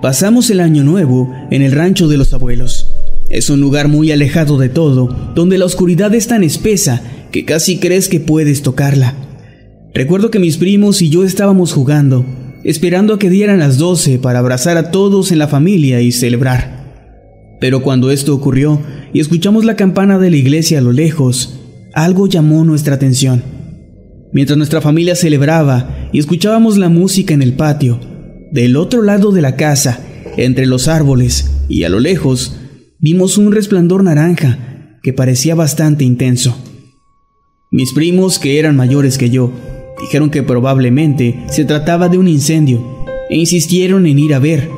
Pasamos 0.00 0.48
el 0.50 0.60
año 0.60 0.84
nuevo 0.84 1.34
en 1.50 1.62
el 1.62 1.72
rancho 1.72 2.06
de 2.06 2.16
los 2.16 2.32
abuelos. 2.32 2.86
Es 3.30 3.50
un 3.50 3.60
lugar 3.60 3.88
muy 3.88 4.12
alejado 4.12 4.56
de 4.56 4.68
todo, 4.68 5.08
donde 5.34 5.58
la 5.58 5.64
oscuridad 5.64 6.14
es 6.14 6.28
tan 6.28 6.44
espesa 6.44 7.02
que 7.30 7.44
casi 7.44 7.78
crees 7.78 8.08
que 8.08 8.20
puedes 8.20 8.62
tocarla. 8.62 9.14
Recuerdo 9.94 10.30
que 10.30 10.38
mis 10.38 10.56
primos 10.56 11.02
y 11.02 11.08
yo 11.08 11.24
estábamos 11.24 11.72
jugando, 11.72 12.24
esperando 12.64 13.14
a 13.14 13.18
que 13.18 13.30
dieran 13.30 13.58
las 13.58 13.78
12 13.78 14.18
para 14.18 14.38
abrazar 14.38 14.76
a 14.76 14.90
todos 14.90 15.32
en 15.32 15.38
la 15.38 15.48
familia 15.48 16.00
y 16.00 16.12
celebrar. 16.12 16.78
Pero 17.60 17.82
cuando 17.82 18.10
esto 18.10 18.34
ocurrió 18.34 18.80
y 19.12 19.20
escuchamos 19.20 19.64
la 19.64 19.76
campana 19.76 20.18
de 20.18 20.30
la 20.30 20.36
iglesia 20.36 20.78
a 20.78 20.82
lo 20.82 20.92
lejos, 20.92 21.58
algo 21.94 22.26
llamó 22.26 22.64
nuestra 22.64 22.94
atención. 22.94 23.42
Mientras 24.32 24.58
nuestra 24.58 24.80
familia 24.80 25.16
celebraba 25.16 26.08
y 26.12 26.18
escuchábamos 26.18 26.76
la 26.76 26.88
música 26.88 27.34
en 27.34 27.42
el 27.42 27.54
patio, 27.54 27.98
del 28.52 28.76
otro 28.76 29.02
lado 29.02 29.32
de 29.32 29.42
la 29.42 29.56
casa, 29.56 30.00
entre 30.36 30.66
los 30.66 30.86
árboles 30.86 31.50
y 31.68 31.82
a 31.82 31.88
lo 31.88 31.98
lejos, 31.98 32.56
vimos 33.00 33.38
un 33.38 33.52
resplandor 33.52 34.04
naranja 34.04 34.98
que 35.02 35.12
parecía 35.12 35.54
bastante 35.54 36.04
intenso. 36.04 36.56
Mis 37.70 37.92
primos, 37.92 38.38
que 38.38 38.58
eran 38.58 38.76
mayores 38.76 39.18
que 39.18 39.28
yo, 39.28 39.52
dijeron 40.00 40.30
que 40.30 40.42
probablemente 40.42 41.44
se 41.50 41.66
trataba 41.66 42.08
de 42.08 42.16
un 42.16 42.26
incendio 42.26 42.82
e 43.28 43.36
insistieron 43.36 44.06
en 44.06 44.18
ir 44.18 44.32
a 44.32 44.38
ver. 44.38 44.70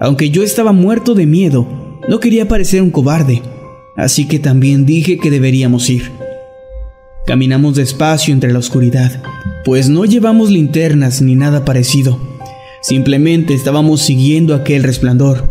Aunque 0.00 0.30
yo 0.30 0.42
estaba 0.42 0.72
muerto 0.72 1.14
de 1.14 1.26
miedo, 1.26 1.68
no 2.08 2.20
quería 2.20 2.48
parecer 2.48 2.80
un 2.80 2.90
cobarde, 2.90 3.42
así 3.96 4.26
que 4.26 4.38
también 4.38 4.86
dije 4.86 5.18
que 5.18 5.30
deberíamos 5.30 5.90
ir. 5.90 6.10
Caminamos 7.26 7.76
despacio 7.76 8.32
entre 8.32 8.50
la 8.50 8.60
oscuridad, 8.60 9.22
pues 9.66 9.90
no 9.90 10.06
llevamos 10.06 10.50
linternas 10.50 11.20
ni 11.20 11.34
nada 11.34 11.66
parecido. 11.66 12.18
Simplemente 12.80 13.52
estábamos 13.52 14.00
siguiendo 14.00 14.54
aquel 14.54 14.84
resplandor. 14.84 15.50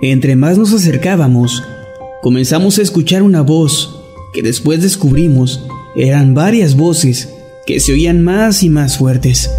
Entre 0.00 0.36
más 0.36 0.56
nos 0.56 0.72
acercábamos, 0.72 1.62
comenzamos 2.22 2.78
a 2.78 2.82
escuchar 2.82 3.22
una 3.22 3.42
voz 3.42 4.00
que 4.32 4.40
después 4.40 4.80
descubrimos 4.80 5.68
eran 5.98 6.32
varias 6.32 6.76
voces 6.76 7.28
que 7.66 7.80
se 7.80 7.92
oían 7.92 8.22
más 8.22 8.62
y 8.62 8.68
más 8.68 8.96
fuertes. 8.98 9.50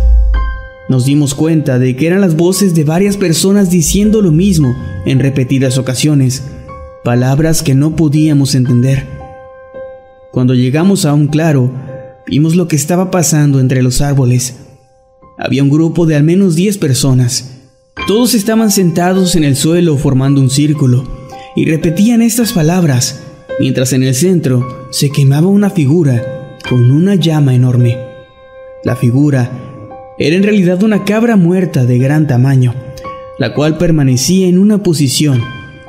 Nos 0.88 1.06
dimos 1.06 1.36
cuenta 1.36 1.78
de 1.78 1.96
que 1.96 2.08
eran 2.08 2.22
las 2.22 2.36
voces 2.36 2.74
de 2.74 2.86
varias 2.86 3.18
personas 3.18 3.70
diciendo 3.70 4.22
lo 4.22 4.32
mismo 4.32 4.74
en 5.06 5.20
repetidas 5.20 5.78
ocasiones, 5.78 6.44
palabras 7.04 7.62
que 7.62 7.76
no 7.76 7.96
podíamos 7.96 8.56
entender. 8.56 9.06
Cuando 10.32 10.56
llegamos 10.56 11.06
a 11.06 11.14
un 11.14 11.28
claro, 11.28 11.72
vimos 12.26 12.56
lo 12.56 12.68
que 12.68 12.78
estaba 12.78 13.12
pasando 13.12 13.60
entre 13.60 13.84
los 13.84 14.02
árboles. 14.02 14.56
Había 15.38 15.62
un 15.62 15.70
grupo 15.70 16.06
de 16.06 16.16
al 16.16 16.24
menos 16.24 16.56
10 16.56 16.78
personas. 16.78 17.58
Todos 18.08 18.34
estaban 18.34 18.72
sentados 18.72 19.36
en 19.36 19.44
el 19.44 19.56
suelo 19.58 19.98
formando 19.98 20.40
un 20.40 20.50
círculo 20.50 21.06
y 21.56 21.66
repetían 21.66 22.22
estas 22.22 22.54
palabras 22.54 23.20
mientras 23.60 23.94
en 23.94 24.04
el 24.04 24.16
centro 24.16 24.88
se 24.92 25.10
quemaba 25.10 25.48
una 25.48 25.70
figura 25.70 26.58
con 26.68 26.92
una 26.92 27.16
llama 27.16 27.54
enorme. 27.54 27.98
La 28.84 28.96
figura 28.96 29.52
era 30.18 30.36
en 30.36 30.44
realidad 30.44 30.82
una 30.84 31.04
cabra 31.04 31.36
muerta 31.36 31.86
de 31.86 31.98
gran 31.98 32.28
tamaño, 32.28 32.74
la 33.38 33.54
cual 33.54 33.78
permanecía 33.78 34.48
en 34.48 34.58
una 34.58 34.84
posición 34.84 35.42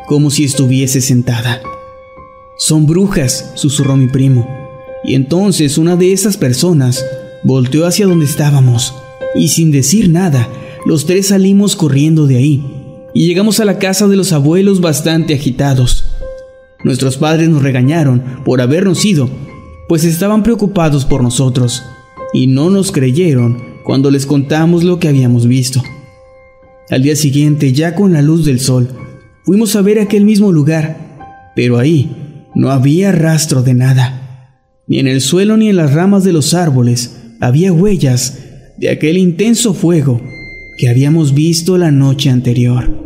como 0.06 0.30
si 0.30 0.44
estuviese 0.44 1.00
sentada. 1.00 1.60
Son 2.58 2.86
brujas, 2.86 3.52
susurró 3.54 3.96
mi 3.96 4.08
primo, 4.08 4.48
y 5.04 5.14
entonces 5.14 5.78
una 5.78 5.96
de 5.96 6.12
esas 6.12 6.36
personas 6.36 7.04
volteó 7.44 7.86
hacia 7.86 8.06
donde 8.06 8.26
estábamos, 8.26 8.94
y 9.34 9.48
sin 9.48 9.70
decir 9.70 10.10
nada, 10.10 10.48
los 10.84 11.06
tres 11.06 11.28
salimos 11.28 11.76
corriendo 11.76 12.26
de 12.26 12.36
ahí, 12.36 12.64
y 13.14 13.26
llegamos 13.26 13.60
a 13.60 13.64
la 13.64 13.78
casa 13.78 14.08
de 14.08 14.16
los 14.16 14.32
abuelos 14.32 14.80
bastante 14.80 15.34
agitados. 15.34 16.09
Nuestros 16.84 17.16
padres 17.16 17.48
nos 17.48 17.62
regañaron 17.62 18.22
por 18.44 18.60
habernos 18.60 19.04
ido, 19.04 19.28
pues 19.88 20.04
estaban 20.04 20.42
preocupados 20.42 21.04
por 21.04 21.22
nosotros, 21.22 21.82
y 22.32 22.46
no 22.46 22.70
nos 22.70 22.92
creyeron 22.92 23.62
cuando 23.84 24.10
les 24.10 24.26
contamos 24.26 24.84
lo 24.84 24.98
que 24.98 25.08
habíamos 25.08 25.46
visto. 25.46 25.82
Al 26.90 27.02
día 27.02 27.16
siguiente, 27.16 27.72
ya 27.72 27.94
con 27.94 28.12
la 28.12 28.22
luz 28.22 28.44
del 28.44 28.60
sol, 28.60 28.88
fuimos 29.44 29.76
a 29.76 29.82
ver 29.82 29.98
aquel 29.98 30.24
mismo 30.24 30.52
lugar, 30.52 31.52
pero 31.54 31.78
ahí 31.78 32.46
no 32.54 32.70
había 32.70 33.12
rastro 33.12 33.62
de 33.62 33.74
nada. 33.74 34.56
Ni 34.86 34.98
en 34.98 35.06
el 35.06 35.20
suelo 35.20 35.56
ni 35.56 35.68
en 35.68 35.76
las 35.76 35.92
ramas 35.94 36.24
de 36.24 36.32
los 36.32 36.54
árboles 36.54 37.16
había 37.40 37.72
huellas 37.72 38.38
de 38.78 38.90
aquel 38.90 39.18
intenso 39.18 39.74
fuego 39.74 40.20
que 40.78 40.88
habíamos 40.88 41.34
visto 41.34 41.78
la 41.78 41.90
noche 41.90 42.30
anterior. 42.30 42.99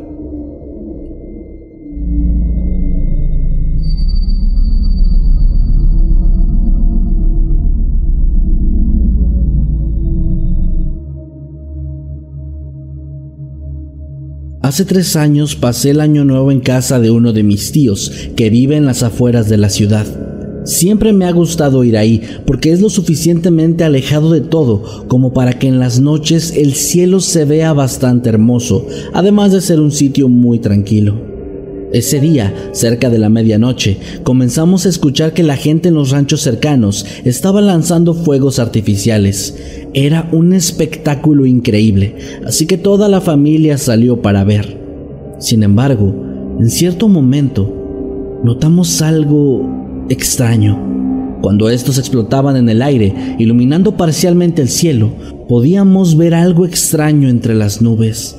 Hace 14.75 14.87
tres 14.87 15.15
años 15.15 15.55
pasé 15.55 15.91
el 15.91 16.01
año 16.01 16.25
nuevo 16.25 16.51
en 16.51 16.59
casa 16.59 16.99
de 16.99 17.13
uno 17.13 17.33
de 17.33 17.45
mis 17.45 17.71
tíos, 17.71 18.11
que 18.35 18.51
vive 18.51 18.75
en 18.75 18.87
las 18.87 19.05
afueras 19.05 19.49
de 19.49 19.57
la 19.57 19.69
ciudad. 19.69 20.05
Siempre 20.65 21.13
me 21.13 21.27
ha 21.27 21.31
gustado 21.31 21.85
ir 21.85 21.97
ahí 21.97 22.21
porque 22.45 22.73
es 22.73 22.81
lo 22.81 22.91
suficientemente 22.91 23.85
alejado 23.85 24.33
de 24.33 24.41
todo 24.41 25.07
como 25.07 25.33
para 25.33 25.61
que 25.61 25.69
en 25.69 25.79
las 25.79 26.01
noches 26.01 26.53
el 26.57 26.75
cielo 26.75 27.21
se 27.21 27.45
vea 27.45 27.73
bastante 27.73 28.31
hermoso, 28.31 28.89
además 29.13 29.53
de 29.53 29.61
ser 29.61 29.79
un 29.79 29.93
sitio 29.93 30.29
muy 30.29 30.59
tranquilo. 30.59 31.34
Ese 31.95 32.19
día, 32.19 32.53
cerca 32.73 33.09
de 33.09 33.21
la 33.21 33.29
medianoche, 33.29 33.99
comenzamos 34.25 34.85
a 34.85 34.89
escuchar 34.89 35.33
que 35.33 35.45
la 35.45 35.57
gente 35.57 35.91
en 35.91 35.95
los 35.95 36.11
ranchos 36.11 36.41
cercanos 36.41 37.07
estaba 37.25 37.61
lanzando 37.61 38.15
fuegos 38.15 38.59
artificiales. 38.59 39.57
Era 39.95 40.29
un 40.33 40.55
espectáculo 40.55 41.47
increíble, 41.47 42.17
así 42.45 42.67
que 42.67 42.79
toda 42.79 43.09
la 43.09 43.21
familia 43.21 43.79
salió 43.79 44.23
para 44.23 44.43
ver. 44.43 44.77
Sin 45.39 45.63
embargo, 45.63 46.13
en 46.59 46.69
cierto 46.69 47.07
momento, 47.07 48.41
notamos 48.43 49.01
algo 49.01 50.05
extraño. 50.09 51.39
Cuando 51.43 51.71
estos 51.71 51.99
explotaban 51.99 52.57
en 52.57 52.69
el 52.69 52.83
aire, 52.83 53.37
iluminando 53.39 53.97
parcialmente 53.97 54.63
el 54.63 54.69
cielo, 54.69 55.13
podíamos 55.49 56.17
ver 56.17 56.35
algo 56.35 56.67
extraño 56.67 57.29
entre 57.29 57.55
las 57.55 57.81
nubes. 57.81 58.37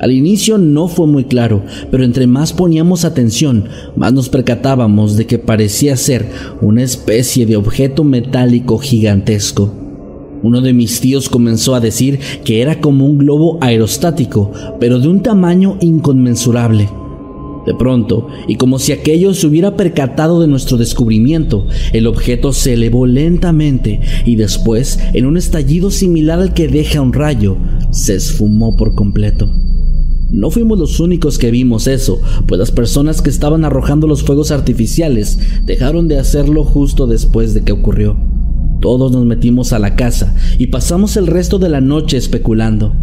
Al 0.00 0.12
inicio 0.12 0.58
no 0.58 0.86
fue 0.88 1.06
muy 1.06 1.24
claro, 1.24 1.62
pero 1.90 2.04
entre 2.04 2.26
más 2.26 2.52
poníamos 2.52 3.04
atención, 3.04 3.64
más 3.96 4.12
nos 4.12 4.28
percatábamos 4.28 5.16
de 5.16 5.26
que 5.26 5.38
parecía 5.38 5.96
ser 5.96 6.26
una 6.60 6.82
especie 6.82 7.46
de 7.46 7.56
objeto 7.56 8.04
metálico 8.04 8.78
gigantesco. 8.78 9.72
Uno 10.42 10.60
de 10.60 10.72
mis 10.72 11.00
tíos 11.00 11.28
comenzó 11.28 11.74
a 11.74 11.80
decir 11.80 12.20
que 12.44 12.62
era 12.62 12.80
como 12.80 13.06
un 13.06 13.18
globo 13.18 13.58
aerostático, 13.60 14.52
pero 14.78 15.00
de 15.00 15.08
un 15.08 15.20
tamaño 15.20 15.78
inconmensurable. 15.80 16.88
De 17.66 17.74
pronto, 17.74 18.28
y 18.46 18.54
como 18.54 18.78
si 18.78 18.92
aquello 18.92 19.34
se 19.34 19.46
hubiera 19.46 19.76
percatado 19.76 20.40
de 20.40 20.46
nuestro 20.46 20.78
descubrimiento, 20.78 21.66
el 21.92 22.06
objeto 22.06 22.52
se 22.52 22.74
elevó 22.74 23.04
lentamente 23.04 24.00
y 24.24 24.36
después, 24.36 24.98
en 25.12 25.26
un 25.26 25.36
estallido 25.36 25.90
similar 25.90 26.40
al 26.40 26.54
que 26.54 26.68
deja 26.68 27.02
un 27.02 27.12
rayo, 27.12 27.58
se 27.90 28.14
esfumó 28.14 28.76
por 28.76 28.94
completo. 28.94 29.50
No 30.30 30.50
fuimos 30.50 30.78
los 30.78 31.00
únicos 31.00 31.38
que 31.38 31.50
vimos 31.50 31.86
eso, 31.86 32.20
pues 32.46 32.58
las 32.58 32.70
personas 32.70 33.22
que 33.22 33.30
estaban 33.30 33.64
arrojando 33.64 34.06
los 34.06 34.22
fuegos 34.22 34.50
artificiales 34.50 35.38
dejaron 35.64 36.06
de 36.06 36.18
hacerlo 36.18 36.64
justo 36.64 37.06
después 37.06 37.54
de 37.54 37.62
que 37.62 37.72
ocurrió. 37.72 38.16
Todos 38.80 39.10
nos 39.10 39.24
metimos 39.24 39.72
a 39.72 39.78
la 39.78 39.96
casa 39.96 40.34
y 40.58 40.66
pasamos 40.66 41.16
el 41.16 41.26
resto 41.26 41.58
de 41.58 41.70
la 41.70 41.80
noche 41.80 42.18
especulando. 42.18 42.94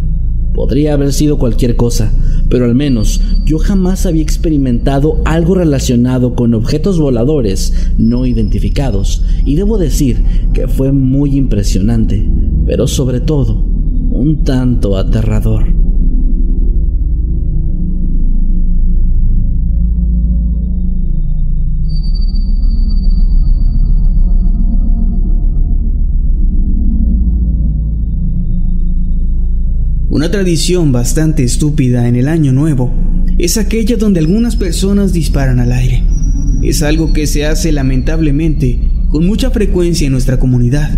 Podría 0.54 0.94
haber 0.94 1.12
sido 1.12 1.36
cualquier 1.36 1.76
cosa, 1.76 2.12
pero 2.48 2.64
al 2.64 2.74
menos 2.74 3.20
yo 3.44 3.58
jamás 3.58 4.06
había 4.06 4.22
experimentado 4.22 5.20
algo 5.24 5.56
relacionado 5.56 6.34
con 6.34 6.54
objetos 6.54 6.98
voladores 6.98 7.74
no 7.98 8.24
identificados, 8.24 9.22
y 9.44 9.56
debo 9.56 9.78
decir 9.78 10.22
que 10.54 10.68
fue 10.68 10.92
muy 10.92 11.36
impresionante, 11.36 12.26
pero 12.66 12.86
sobre 12.86 13.20
todo 13.20 13.54
un 14.10 14.44
tanto 14.44 14.96
aterrador. 14.96 15.85
Una 30.16 30.30
tradición 30.30 30.92
bastante 30.92 31.44
estúpida 31.44 32.08
en 32.08 32.16
el 32.16 32.28
Año 32.28 32.50
Nuevo 32.50 32.90
es 33.36 33.58
aquella 33.58 33.98
donde 33.98 34.18
algunas 34.18 34.56
personas 34.56 35.12
disparan 35.12 35.60
al 35.60 35.72
aire. 35.72 36.04
Es 36.62 36.82
algo 36.82 37.12
que 37.12 37.26
se 37.26 37.44
hace 37.44 37.70
lamentablemente 37.70 38.80
con 39.10 39.26
mucha 39.26 39.50
frecuencia 39.50 40.06
en 40.06 40.12
nuestra 40.12 40.38
comunidad. 40.38 40.90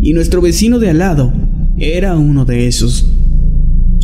Y 0.00 0.12
nuestro 0.12 0.40
vecino 0.40 0.78
de 0.78 0.90
al 0.90 0.98
lado 0.98 1.32
era 1.78 2.16
uno 2.16 2.44
de 2.44 2.68
esos. 2.68 3.10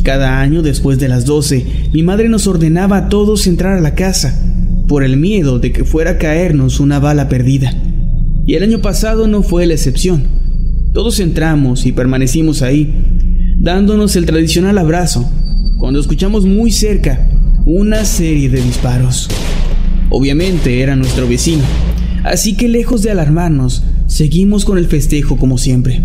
Cada 0.03 0.41
año 0.41 0.61
después 0.61 0.99
de 0.99 1.07
las 1.07 1.23
12, 1.23 1.65
mi 1.93 2.03
madre 2.03 2.27
nos 2.27 2.45
ordenaba 2.45 2.97
a 2.97 3.07
todos 3.07 3.47
entrar 3.47 3.77
a 3.77 3.81
la 3.81 3.95
casa, 3.95 4.37
por 4.85 5.05
el 5.05 5.15
miedo 5.15 5.59
de 5.59 5.71
que 5.71 5.85
fuera 5.85 6.11
a 6.11 6.17
caernos 6.17 6.81
una 6.81 6.99
bala 6.99 7.29
perdida. 7.29 7.73
Y 8.45 8.55
el 8.55 8.63
año 8.63 8.81
pasado 8.81 9.27
no 9.27 9.43
fue 9.43 9.65
la 9.65 9.75
excepción. 9.75 10.23
Todos 10.91 11.21
entramos 11.21 11.85
y 11.85 11.93
permanecimos 11.93 12.61
ahí, 12.61 13.00
dándonos 13.61 14.15
el 14.15 14.25
tradicional 14.25 14.79
abrazo, 14.79 15.29
cuando 15.77 15.99
escuchamos 15.99 16.45
muy 16.45 16.71
cerca 16.71 17.29
una 17.63 18.05
serie 18.05 18.49
de 18.49 18.59
disparos. 18.59 19.29
Obviamente 20.09 20.81
era 20.81 20.95
nuestro 20.95 21.27
vecino, 21.27 21.61
así 22.23 22.55
que 22.55 22.67
lejos 22.67 23.03
de 23.03 23.11
alarmarnos, 23.11 23.83
seguimos 24.07 24.65
con 24.65 24.79
el 24.79 24.87
festejo 24.87 25.37
como 25.37 25.59
siempre. 25.59 26.03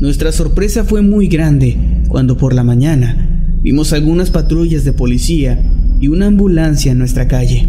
Nuestra 0.00 0.32
sorpresa 0.32 0.84
fue 0.84 1.02
muy 1.02 1.28
grande 1.28 1.76
cuando 2.08 2.38
por 2.38 2.54
la 2.54 2.64
mañana 2.64 3.58
vimos 3.62 3.92
algunas 3.92 4.30
patrullas 4.30 4.82
de 4.84 4.94
policía 4.94 5.62
y 6.00 6.08
una 6.08 6.26
ambulancia 6.26 6.92
en 6.92 6.98
nuestra 6.98 7.28
calle. 7.28 7.66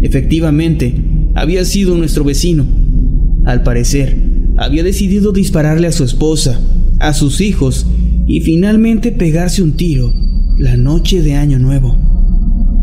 Efectivamente, 0.00 0.94
había 1.34 1.64
sido 1.64 1.96
nuestro 1.96 2.22
vecino. 2.22 2.66
Al 3.44 3.64
parecer, 3.64 4.16
había 4.58 4.84
decidido 4.84 5.32
dispararle 5.32 5.88
a 5.88 5.92
su 5.92 6.04
esposa, 6.04 6.60
a 7.00 7.14
sus 7.14 7.40
hijos 7.40 7.86
y 8.26 8.40
finalmente 8.40 9.12
pegarse 9.12 9.62
un 9.62 9.72
tiro 9.72 10.12
la 10.58 10.76
noche 10.76 11.22
de 11.22 11.34
Año 11.34 11.58
Nuevo. 11.58 11.96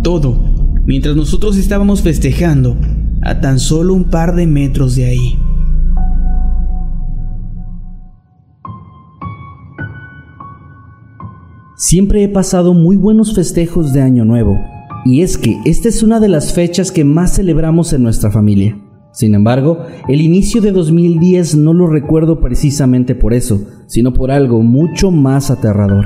Todo 0.04 0.50
mientras 0.86 1.16
nosotros 1.16 1.56
estábamos 1.58 2.02
festejando 2.02 2.76
a 3.22 3.40
tan 3.42 3.60
solo 3.60 3.94
un 3.94 4.06
par 4.06 4.36
de 4.36 4.48
metros 4.48 4.96
de 4.96 5.06
ahí. 5.06 5.40
Siempre 11.78 12.24
he 12.24 12.28
pasado 12.28 12.74
muy 12.74 12.98
buenos 12.98 13.36
festejos 13.36 13.94
de 13.94 14.02
Año 14.02 14.26
Nuevo, 14.26 14.60
y 15.06 15.22
es 15.22 15.38
que 15.38 15.58
esta 15.66 15.88
es 15.88 16.04
una 16.04 16.20
de 16.20 16.28
las 16.28 16.54
fechas 16.54 16.92
que 16.92 17.06
más 17.06 17.36
celebramos 17.36 17.94
en 17.94 18.04
nuestra 18.04 18.32
familia. 18.32 18.78
Sin 19.20 19.36
embargo, 19.36 19.80
el 20.08 20.22
inicio 20.22 20.62
de 20.62 20.72
2010 20.72 21.58
no 21.58 21.74
lo 21.74 21.88
recuerdo 21.88 22.40
precisamente 22.40 23.16
por 23.16 23.34
eso, 23.34 23.60
sino 23.86 24.14
por 24.14 24.32
algo 24.32 24.62
mucho 24.62 25.12
más 25.12 25.52
aterrador. 25.52 26.06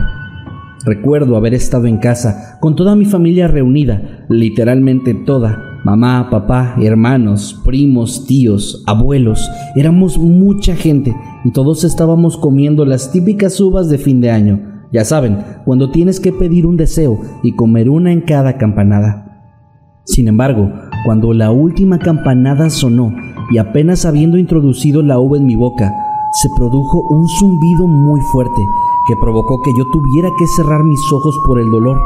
Recuerdo 0.84 1.38
haber 1.38 1.54
estado 1.54 1.86
en 1.86 1.98
casa 1.98 2.58
con 2.60 2.76
toda 2.76 2.96
mi 2.96 3.06
familia 3.06 3.48
reunida, 3.48 4.26
literalmente 4.30 5.14
toda, 5.14 5.80
mamá, 5.86 6.28
papá, 6.32 6.74
hermanos, 6.82 7.62
primos, 7.64 8.26
tíos, 8.26 8.84
abuelos, 8.88 9.48
éramos 9.76 10.18
mucha 10.18 10.76
gente 10.76 11.16
y 11.46 11.52
todos 11.52 11.84
estábamos 11.84 12.36
comiendo 12.36 12.84
las 12.84 13.12
típicas 13.12 13.60
uvas 13.60 13.90
de 13.90 14.00
fin 14.00 14.22
de 14.22 14.32
año, 14.32 14.88
ya 14.92 15.06
saben, 15.06 15.38
cuando 15.66 15.92
tienes 15.92 16.20
que 16.20 16.34
pedir 16.34 16.66
un 16.66 16.78
deseo 16.78 17.22
y 17.44 17.56
comer 17.56 17.92
una 17.92 18.12
en 18.12 18.22
cada 18.22 18.58
campanada. 18.58 19.33
Sin 20.06 20.28
embargo, 20.28 20.70
cuando 21.06 21.34
la 21.34 21.52
última 21.52 21.98
campanada 21.98 22.70
sonó 22.70 23.16
y 23.52 23.58
apenas 23.58 24.06
habiendo 24.06 24.38
introducido 24.38 25.02
la 25.02 25.18
uva 25.18 25.38
en 25.38 25.46
mi 25.46 25.56
boca, 25.56 25.94
se 26.42 26.50
produjo 26.58 27.08
un 27.10 27.28
zumbido 27.40 27.88
muy 27.88 28.20
fuerte 28.32 28.62
que 29.08 29.16
provocó 29.22 29.62
que 29.62 29.72
yo 29.78 29.86
tuviera 29.92 30.30
que 30.38 30.48
cerrar 30.48 30.84
mis 30.84 31.00
ojos 31.12 31.36
por 31.46 31.60
el 31.60 31.70
dolor 31.72 32.02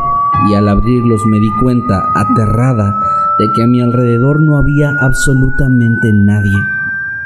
y 0.48 0.54
al 0.54 0.68
abrirlos 0.68 1.26
me 1.26 1.40
di 1.40 1.50
cuenta, 1.62 2.04
aterrada, 2.14 2.94
de 3.40 3.46
que 3.56 3.64
a 3.64 3.68
mi 3.68 3.82
alrededor 3.82 4.42
no 4.42 4.58
había 4.58 4.92
absolutamente 5.00 6.12
nadie. 6.14 6.58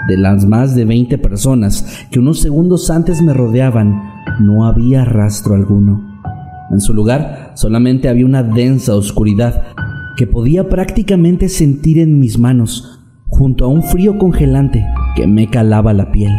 De 0.08 0.18
las 0.18 0.46
más 0.46 0.74
de 0.74 0.86
20 0.86 1.18
personas 1.18 2.06
que 2.12 2.20
unos 2.20 2.40
segundos 2.40 2.90
antes 2.90 3.22
me 3.22 3.34
rodeaban, 3.34 4.02
no 4.40 4.66
había 4.66 5.04
rastro 5.04 5.56
alguno. 5.56 6.02
En 6.72 6.80
su 6.80 6.94
lugar 6.94 7.52
solamente 7.56 8.08
había 8.08 8.26
una 8.26 8.44
densa 8.44 8.96
oscuridad 8.96 9.64
que 10.18 10.28
podía 10.28 10.70
prácticamente 10.70 11.50
sentir 11.50 12.00
en 12.00 12.20
mis 12.20 12.38
manos, 12.38 13.00
junto 13.28 13.66
a 13.66 13.68
un 13.68 13.84
frío 13.84 14.18
congelante 14.18 14.86
que 15.16 15.28
me 15.28 15.50
calaba 15.50 15.94
la 15.94 16.12
piel. 16.12 16.32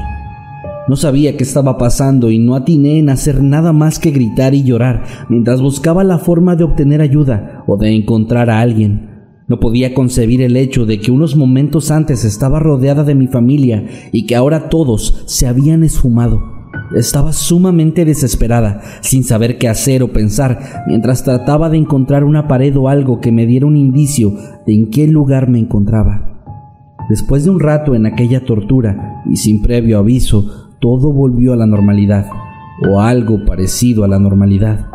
No 0.89 0.97
sabía 0.97 1.37
qué 1.37 1.45
estaba 1.45 1.79
pasando 1.79 2.31
y 2.31 2.39
no 2.39 2.57
atiné 2.57 2.99
en 2.99 3.09
hacer 3.09 3.43
nada 3.43 3.73
más 3.73 3.99
que 3.99 4.11
gritar 4.11 4.53
y 4.55 4.65
llorar 4.65 5.05
mientras 5.29 5.61
buscaba 5.61 6.03
la 6.03 6.19
forma 6.19 6.57
de 6.57 6.65
obtener 6.65 7.01
ayuda 7.01 7.63
o 7.67 7.77
de 7.77 7.95
encontrar 7.95 8.51
a 8.51 8.61
alguien. 8.61 9.11
No 9.47 9.61
podía 9.61 9.95
concebir 9.95 10.43
el 10.43 10.57
hecho 10.57 10.85
de 10.85 10.99
que 10.99 11.13
unos 11.13 11.37
momentos 11.37 11.91
antes 11.91 12.25
estaba 12.25 12.59
rodeada 12.59 13.05
de 13.05 13.15
mi 13.15 13.29
familia 13.29 13.85
y 14.13 14.27
que 14.27 14.35
ahora 14.35 14.69
todos 14.69 15.23
se 15.27 15.47
habían 15.47 15.85
esfumado. 15.85 16.52
Estaba 16.95 17.33
sumamente 17.33 18.05
desesperada, 18.05 18.83
sin 19.01 19.25
saber 19.25 19.59
qué 19.59 19.69
hacer 19.69 20.03
o 20.03 20.13
pensar, 20.13 20.85
mientras 20.87 21.25
trataba 21.25 21.71
de 21.71 21.79
encontrar 21.79 22.25
una 22.25 22.49
pared 22.49 22.77
o 22.77 22.89
algo 22.89 23.21
que 23.21 23.33
me 23.33 23.47
diera 23.47 23.67
un 23.67 23.77
indicio 23.77 24.35
de 24.67 24.75
en 24.75 24.91
qué 24.91 25.07
lugar 25.07 25.49
me 25.49 25.59
encontraba. 25.59 26.33
Después 27.09 27.45
de 27.45 27.51
un 27.51 27.61
rato 27.61 27.95
en 27.95 28.07
aquella 28.07 28.45
tortura 28.45 29.23
y 29.31 29.37
sin 29.37 29.63
previo 29.63 29.99
aviso, 29.99 30.71
todo 30.81 31.13
volvió 31.13 31.53
a 31.53 31.57
la 31.57 31.67
normalidad, 31.67 32.27
o 32.89 33.01
algo 33.01 33.45
parecido 33.45 34.05
a 34.05 34.09
la 34.09 34.19
normalidad. 34.19 34.87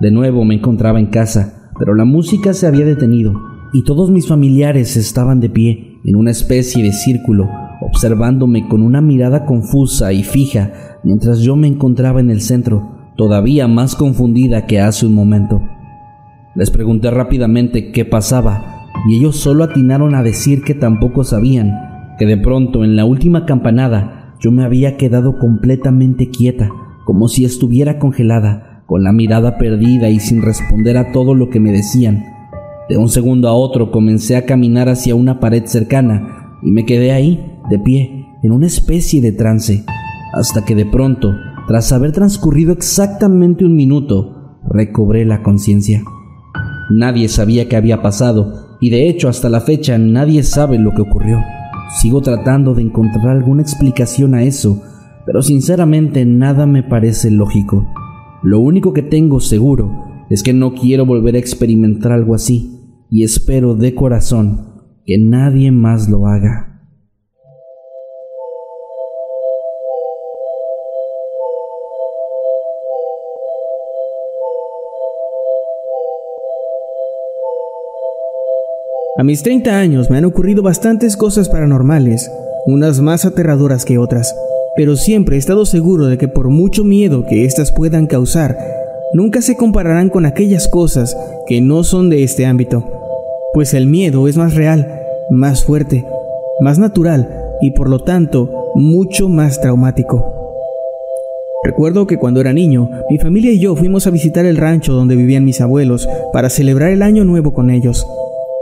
De 0.00 0.10
nuevo 0.10 0.44
me 0.44 0.54
encontraba 0.54 1.00
en 1.00 1.06
casa, 1.06 1.70
pero 1.78 1.94
la 1.94 2.04
música 2.04 2.52
se 2.52 2.66
había 2.66 2.84
detenido 2.84 3.34
y 3.72 3.82
todos 3.82 4.10
mis 4.10 4.28
familiares 4.28 4.96
estaban 4.96 5.40
de 5.40 5.50
pie 5.50 5.98
en 6.04 6.16
una 6.16 6.30
especie 6.30 6.82
de 6.82 6.92
círculo, 6.92 7.48
observándome 7.80 8.68
con 8.68 8.82
una 8.82 9.00
mirada 9.00 9.44
confusa 9.44 10.12
y 10.12 10.22
fija 10.22 10.95
mientras 11.06 11.38
yo 11.38 11.54
me 11.54 11.68
encontraba 11.68 12.18
en 12.18 12.30
el 12.30 12.40
centro, 12.40 13.12
todavía 13.16 13.68
más 13.68 13.94
confundida 13.94 14.66
que 14.66 14.80
hace 14.80 15.06
un 15.06 15.14
momento. 15.14 15.62
Les 16.56 16.72
pregunté 16.72 17.12
rápidamente 17.12 17.92
qué 17.92 18.04
pasaba 18.04 18.88
y 19.08 19.14
ellos 19.14 19.36
solo 19.36 19.62
atinaron 19.62 20.16
a 20.16 20.24
decir 20.24 20.64
que 20.64 20.74
tampoco 20.74 21.22
sabían, 21.22 21.70
que 22.18 22.26
de 22.26 22.36
pronto 22.36 22.82
en 22.82 22.96
la 22.96 23.04
última 23.04 23.46
campanada 23.46 24.34
yo 24.40 24.50
me 24.50 24.64
había 24.64 24.96
quedado 24.96 25.38
completamente 25.38 26.28
quieta, 26.30 26.70
como 27.04 27.28
si 27.28 27.44
estuviera 27.44 28.00
congelada, 28.00 28.82
con 28.86 29.04
la 29.04 29.12
mirada 29.12 29.58
perdida 29.58 30.08
y 30.08 30.18
sin 30.18 30.42
responder 30.42 30.96
a 30.96 31.12
todo 31.12 31.34
lo 31.34 31.50
que 31.50 31.60
me 31.60 31.70
decían. 31.70 32.24
De 32.88 32.96
un 32.96 33.10
segundo 33.10 33.46
a 33.46 33.52
otro 33.52 33.92
comencé 33.92 34.34
a 34.34 34.44
caminar 34.44 34.88
hacia 34.88 35.14
una 35.14 35.38
pared 35.38 35.66
cercana 35.66 36.58
y 36.64 36.72
me 36.72 36.84
quedé 36.84 37.12
ahí, 37.12 37.58
de 37.70 37.78
pie, 37.78 38.26
en 38.42 38.50
una 38.50 38.66
especie 38.66 39.20
de 39.20 39.30
trance 39.30 39.84
hasta 40.32 40.64
que 40.64 40.74
de 40.74 40.86
pronto, 40.86 41.34
tras 41.66 41.92
haber 41.92 42.12
transcurrido 42.12 42.72
exactamente 42.72 43.64
un 43.64 43.76
minuto, 43.76 44.58
recobré 44.68 45.24
la 45.24 45.42
conciencia. 45.42 46.02
Nadie 46.90 47.28
sabía 47.28 47.68
qué 47.68 47.76
había 47.76 48.02
pasado 48.02 48.78
y 48.80 48.90
de 48.90 49.08
hecho 49.08 49.28
hasta 49.28 49.48
la 49.48 49.60
fecha 49.60 49.98
nadie 49.98 50.42
sabe 50.42 50.78
lo 50.78 50.92
que 50.94 51.02
ocurrió. 51.02 51.40
Sigo 52.00 52.20
tratando 52.20 52.74
de 52.74 52.82
encontrar 52.82 53.28
alguna 53.28 53.62
explicación 53.62 54.34
a 54.34 54.42
eso, 54.42 54.82
pero 55.24 55.42
sinceramente 55.42 56.24
nada 56.24 56.66
me 56.66 56.82
parece 56.82 57.30
lógico. 57.30 57.86
Lo 58.42 58.60
único 58.60 58.92
que 58.92 59.02
tengo 59.02 59.40
seguro 59.40 60.04
es 60.30 60.42
que 60.42 60.52
no 60.52 60.74
quiero 60.74 61.06
volver 61.06 61.34
a 61.34 61.38
experimentar 61.38 62.12
algo 62.12 62.34
así 62.34 62.76
y 63.10 63.22
espero 63.24 63.74
de 63.74 63.94
corazón 63.94 64.66
que 65.04 65.18
nadie 65.18 65.70
más 65.70 66.08
lo 66.08 66.26
haga. 66.26 66.75
A 79.18 79.24
mis 79.24 79.42
30 79.42 79.78
años 79.78 80.10
me 80.10 80.18
han 80.18 80.26
ocurrido 80.26 80.62
bastantes 80.62 81.16
cosas 81.16 81.48
paranormales, 81.48 82.30
unas 82.66 83.00
más 83.00 83.24
aterradoras 83.24 83.86
que 83.86 83.96
otras, 83.96 84.36
pero 84.76 84.94
siempre 84.94 85.36
he 85.36 85.38
estado 85.38 85.64
seguro 85.64 86.04
de 86.04 86.18
que 86.18 86.28
por 86.28 86.50
mucho 86.50 86.84
miedo 86.84 87.24
que 87.24 87.46
éstas 87.46 87.72
puedan 87.72 88.08
causar, 88.08 88.58
nunca 89.14 89.40
se 89.40 89.56
compararán 89.56 90.10
con 90.10 90.26
aquellas 90.26 90.68
cosas 90.68 91.16
que 91.46 91.62
no 91.62 91.82
son 91.82 92.10
de 92.10 92.24
este 92.24 92.44
ámbito, 92.44 92.84
pues 93.54 93.72
el 93.72 93.86
miedo 93.86 94.28
es 94.28 94.36
más 94.36 94.54
real, 94.54 95.00
más 95.30 95.64
fuerte, 95.64 96.04
más 96.60 96.78
natural 96.78 97.26
y 97.62 97.70
por 97.70 97.88
lo 97.88 98.00
tanto 98.00 98.50
mucho 98.74 99.30
más 99.30 99.62
traumático. 99.62 100.30
Recuerdo 101.64 102.06
que 102.06 102.18
cuando 102.18 102.42
era 102.42 102.52
niño, 102.52 102.90
mi 103.08 103.16
familia 103.16 103.50
y 103.50 103.60
yo 103.60 103.76
fuimos 103.76 104.06
a 104.06 104.10
visitar 104.10 104.44
el 104.44 104.58
rancho 104.58 104.92
donde 104.92 105.16
vivían 105.16 105.46
mis 105.46 105.62
abuelos 105.62 106.06
para 106.34 106.50
celebrar 106.50 106.90
el 106.90 107.00
año 107.00 107.24
nuevo 107.24 107.54
con 107.54 107.70
ellos. 107.70 108.06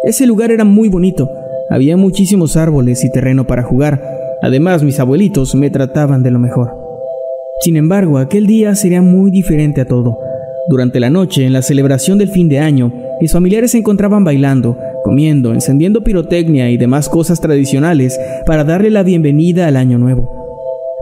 Ese 0.06 0.26
lugar 0.26 0.50
era 0.50 0.64
muy 0.64 0.90
bonito, 0.90 1.30
había 1.70 1.96
muchísimos 1.96 2.58
árboles 2.58 3.02
y 3.04 3.10
terreno 3.10 3.46
para 3.46 3.62
jugar, 3.62 4.02
además 4.42 4.82
mis 4.82 5.00
abuelitos 5.00 5.54
me 5.54 5.70
trataban 5.70 6.22
de 6.22 6.30
lo 6.30 6.38
mejor. 6.38 6.76
Sin 7.60 7.76
embargo, 7.76 8.18
aquel 8.18 8.46
día 8.46 8.74
sería 8.74 9.00
muy 9.00 9.30
diferente 9.30 9.80
a 9.80 9.86
todo. 9.86 10.18
Durante 10.68 11.00
la 11.00 11.08
noche, 11.08 11.46
en 11.46 11.54
la 11.54 11.62
celebración 11.62 12.18
del 12.18 12.28
fin 12.28 12.50
de 12.50 12.58
año, 12.58 12.92
mis 13.18 13.32
familiares 13.32 13.70
se 13.70 13.78
encontraban 13.78 14.24
bailando, 14.24 14.76
comiendo, 15.04 15.54
encendiendo 15.54 16.04
pirotecnia 16.04 16.70
y 16.70 16.76
demás 16.76 17.08
cosas 17.08 17.40
tradicionales 17.40 18.20
para 18.44 18.64
darle 18.64 18.90
la 18.90 19.02
bienvenida 19.04 19.66
al 19.66 19.76
año 19.76 19.96
nuevo. 19.96 20.28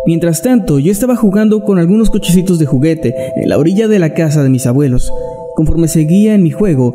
Mientras 0.07 0.43
tanto, 0.43 0.79
yo 0.79 0.93
estaba 0.93 1.17
jugando 1.17 1.65
con 1.65 1.79
algunos 1.79 2.11
cochecitos 2.11 2.61
de 2.61 2.67
juguete 2.67 3.15
en 3.37 3.49
la 3.49 3.59
orilla 3.59 3.89
de 3.89 3.99
la 3.99 4.15
casa 4.15 4.45
de 4.45 4.49
mis 4.49 4.67
abuelos. 4.67 5.13
Conforme 5.55 5.89
seguía 5.89 6.35
en 6.35 6.43
mi 6.43 6.51
juego, 6.51 6.95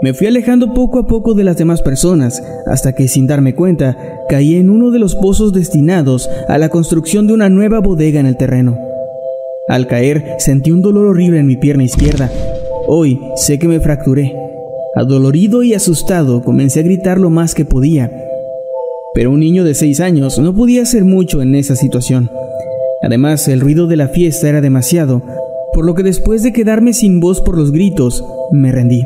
me 0.00 0.14
fui 0.14 0.28
alejando 0.28 0.74
poco 0.74 1.00
a 1.00 1.06
poco 1.06 1.34
de 1.34 1.42
las 1.42 1.56
demás 1.56 1.82
personas, 1.82 2.42
hasta 2.66 2.92
que 2.94 3.08
sin 3.08 3.26
darme 3.26 3.54
cuenta, 3.54 3.96
caí 4.28 4.54
en 4.54 4.70
uno 4.70 4.90
de 4.90 5.00
los 5.00 5.16
pozos 5.16 5.52
destinados 5.52 6.30
a 6.48 6.56
la 6.58 6.68
construcción 6.68 7.26
de 7.26 7.32
una 7.32 7.48
nueva 7.48 7.80
bodega 7.80 8.20
en 8.20 8.26
el 8.26 8.36
terreno. 8.36 8.78
Al 9.68 9.86
caer, 9.88 10.36
sentí 10.38 10.70
un 10.70 10.82
dolor 10.82 11.06
horrible 11.06 11.40
en 11.40 11.46
mi 11.46 11.56
pierna 11.56 11.82
izquierda. 11.82 12.30
Hoy 12.86 13.20
sé 13.34 13.58
que 13.58 13.68
me 13.68 13.80
fracturé. 13.80 14.34
Adolorido 14.94 15.62
y 15.62 15.74
asustado, 15.74 16.42
comencé 16.42 16.80
a 16.80 16.84
gritar 16.84 17.18
lo 17.18 17.28
más 17.28 17.54
que 17.54 17.64
podía. 17.64 18.10
Pero 19.14 19.32
un 19.32 19.40
niño 19.40 19.64
de 19.64 19.74
seis 19.74 20.00
años 20.00 20.38
no 20.38 20.54
podía 20.54 20.82
hacer 20.82 21.04
mucho 21.04 21.42
en 21.42 21.54
esa 21.54 21.74
situación. 21.74 22.30
Además, 23.02 23.48
el 23.48 23.60
ruido 23.60 23.86
de 23.86 23.96
la 23.96 24.08
fiesta 24.08 24.48
era 24.48 24.60
demasiado, 24.60 25.22
por 25.72 25.84
lo 25.84 25.94
que 25.94 26.02
después 26.02 26.42
de 26.42 26.52
quedarme 26.52 26.92
sin 26.92 27.20
voz 27.20 27.40
por 27.40 27.56
los 27.56 27.72
gritos, 27.72 28.24
me 28.52 28.72
rendí. 28.72 29.02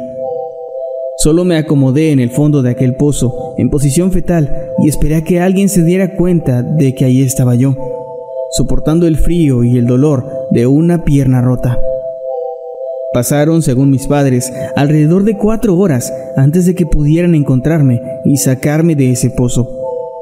Solo 1.23 1.45
me 1.45 1.57
acomodé 1.57 2.11
en 2.11 2.19
el 2.19 2.31
fondo 2.31 2.63
de 2.63 2.71
aquel 2.71 2.97
pozo, 2.97 3.55
en 3.57 3.71
posición 3.71 4.11
fetal, 4.11 4.53
y 4.83 4.89
esperé 4.89 5.15
a 5.15 5.23
que 5.23 5.39
alguien 5.39 5.69
se 5.69 5.85
diera 5.85 6.17
cuenta 6.17 6.65
de 6.65 6.97
que 6.97 7.05
ahí 7.05 7.23
estaba 7.23 7.55
yo, 7.55 7.77
soportando 8.51 9.07
el 9.07 9.17
frío 9.17 9.63
y 9.63 9.79
el 9.79 9.87
dolor 9.87 10.27
de 10.51 10.67
una 10.67 11.05
pierna 11.05 11.41
rota. 11.41 11.79
Pasaron, 13.15 13.63
según 13.63 13.89
mis 13.89 14.09
padres, 14.09 14.53
alrededor 14.75 15.23
de 15.23 15.37
cuatro 15.37 15.79
horas 15.79 16.13
antes 16.37 16.67
de 16.67 16.75
que 16.75 16.87
pudieran 16.87 17.37
encontrarme 17.37 18.03
y 18.25 18.39
sacarme 18.39 18.97
de 18.97 19.13
ese 19.13 19.31
pozo, 19.31 19.71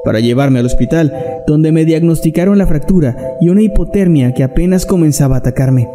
para 0.03 0.19
llevarme 0.19 0.59
al 0.59 0.67
hospital, 0.67 1.15
donde 1.47 1.71
me 1.71 1.83
diagnosticaron 1.83 2.59
la 2.59 2.67
fractura 2.67 3.17
y 3.41 3.49
una 3.49 3.63
hipotermia 3.63 4.35
que 4.35 4.43
apenas 4.43 4.85
comenzaba 4.85 5.37
a 5.37 5.39
atacarme. 5.39 5.89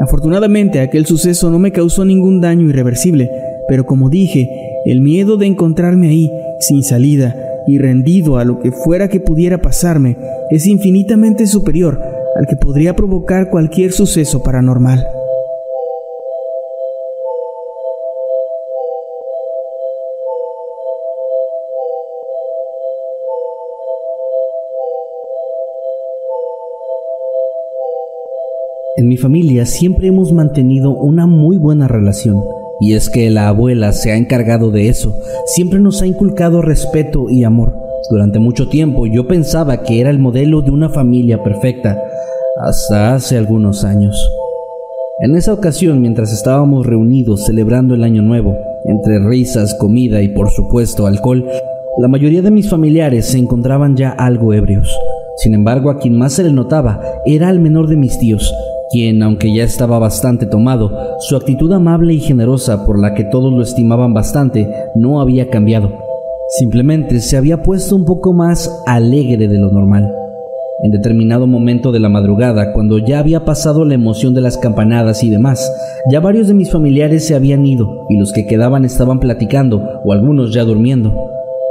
Afortunadamente 0.00 0.80
aquel 0.80 1.06
suceso 1.06 1.48
no 1.48 1.58
me 1.58 1.72
causó 1.72 2.04
ningún 2.04 2.42
daño 2.42 2.68
irreversible, 2.68 3.30
pero 3.72 3.86
como 3.86 4.10
dije, 4.10 4.50
el 4.84 5.00
miedo 5.00 5.38
de 5.38 5.46
encontrarme 5.46 6.10
ahí, 6.10 6.30
sin 6.60 6.82
salida 6.82 7.34
y 7.66 7.78
rendido 7.78 8.36
a 8.36 8.44
lo 8.44 8.60
que 8.60 8.70
fuera 8.70 9.08
que 9.08 9.18
pudiera 9.18 9.62
pasarme, 9.62 10.18
es 10.50 10.66
infinitamente 10.66 11.46
superior 11.46 11.98
al 12.36 12.46
que 12.46 12.56
podría 12.56 12.94
provocar 12.94 13.48
cualquier 13.48 13.92
suceso 13.92 14.42
paranormal. 14.42 15.02
En 28.98 29.08
mi 29.08 29.16
familia 29.16 29.64
siempre 29.64 30.08
hemos 30.08 30.30
mantenido 30.30 30.90
una 30.90 31.26
muy 31.26 31.56
buena 31.56 31.88
relación. 31.88 32.36
Y 32.82 32.94
es 32.94 33.08
que 33.08 33.30
la 33.30 33.46
abuela 33.46 33.92
se 33.92 34.10
ha 34.10 34.16
encargado 34.16 34.72
de 34.72 34.88
eso, 34.88 35.16
siempre 35.46 35.78
nos 35.78 36.02
ha 36.02 36.06
inculcado 36.06 36.62
respeto 36.62 37.30
y 37.30 37.44
amor. 37.44 37.72
Durante 38.10 38.40
mucho 38.40 38.68
tiempo 38.68 39.06
yo 39.06 39.28
pensaba 39.28 39.84
que 39.84 40.00
era 40.00 40.10
el 40.10 40.18
modelo 40.18 40.62
de 40.62 40.72
una 40.72 40.88
familia 40.88 41.40
perfecta, 41.44 41.96
hasta 42.60 43.14
hace 43.14 43.38
algunos 43.38 43.84
años. 43.84 44.16
En 45.20 45.36
esa 45.36 45.52
ocasión, 45.52 46.00
mientras 46.00 46.32
estábamos 46.32 46.84
reunidos 46.84 47.46
celebrando 47.46 47.94
el 47.94 48.02
Año 48.02 48.20
Nuevo, 48.20 48.56
entre 48.86 49.20
risas, 49.20 49.76
comida 49.78 50.20
y 50.20 50.28
por 50.30 50.50
supuesto 50.50 51.06
alcohol, 51.06 51.46
la 51.98 52.08
mayoría 52.08 52.42
de 52.42 52.50
mis 52.50 52.68
familiares 52.68 53.26
se 53.26 53.38
encontraban 53.38 53.96
ya 53.96 54.10
algo 54.10 54.52
ebrios. 54.54 54.92
Sin 55.36 55.54
embargo, 55.54 55.88
a 55.88 55.98
quien 55.98 56.18
más 56.18 56.32
se 56.32 56.42
le 56.42 56.52
notaba 56.52 57.00
era 57.26 57.48
al 57.48 57.60
menor 57.60 57.86
de 57.86 57.96
mis 57.96 58.18
tíos, 58.18 58.52
quien, 58.92 59.22
aunque 59.22 59.54
ya 59.54 59.64
estaba 59.64 59.98
bastante 59.98 60.46
tomado, 60.46 60.92
su 61.20 61.34
actitud 61.34 61.72
amable 61.72 62.12
y 62.14 62.20
generosa 62.20 62.84
por 62.86 63.00
la 63.00 63.14
que 63.14 63.24
todos 63.24 63.52
lo 63.52 63.62
estimaban 63.62 64.12
bastante 64.12 64.68
no 64.94 65.20
había 65.20 65.48
cambiado. 65.48 65.90
Simplemente 66.58 67.20
se 67.20 67.36
había 67.38 67.62
puesto 67.62 67.96
un 67.96 68.04
poco 68.04 68.34
más 68.34 68.70
alegre 68.86 69.48
de 69.48 69.58
lo 69.58 69.70
normal. 69.70 70.12
En 70.84 70.90
determinado 70.90 71.46
momento 71.46 71.92
de 71.92 72.00
la 72.00 72.08
madrugada, 72.08 72.72
cuando 72.72 72.98
ya 72.98 73.20
había 73.20 73.44
pasado 73.44 73.84
la 73.84 73.94
emoción 73.94 74.34
de 74.34 74.40
las 74.40 74.58
campanadas 74.58 75.24
y 75.24 75.30
demás, 75.30 75.72
ya 76.10 76.20
varios 76.20 76.48
de 76.48 76.54
mis 76.54 76.70
familiares 76.70 77.26
se 77.26 77.34
habían 77.34 77.64
ido 77.64 78.04
y 78.10 78.18
los 78.18 78.32
que 78.32 78.46
quedaban 78.46 78.84
estaban 78.84 79.20
platicando 79.20 79.82
o 80.04 80.12
algunos 80.12 80.52
ya 80.52 80.64
durmiendo. 80.64 81.14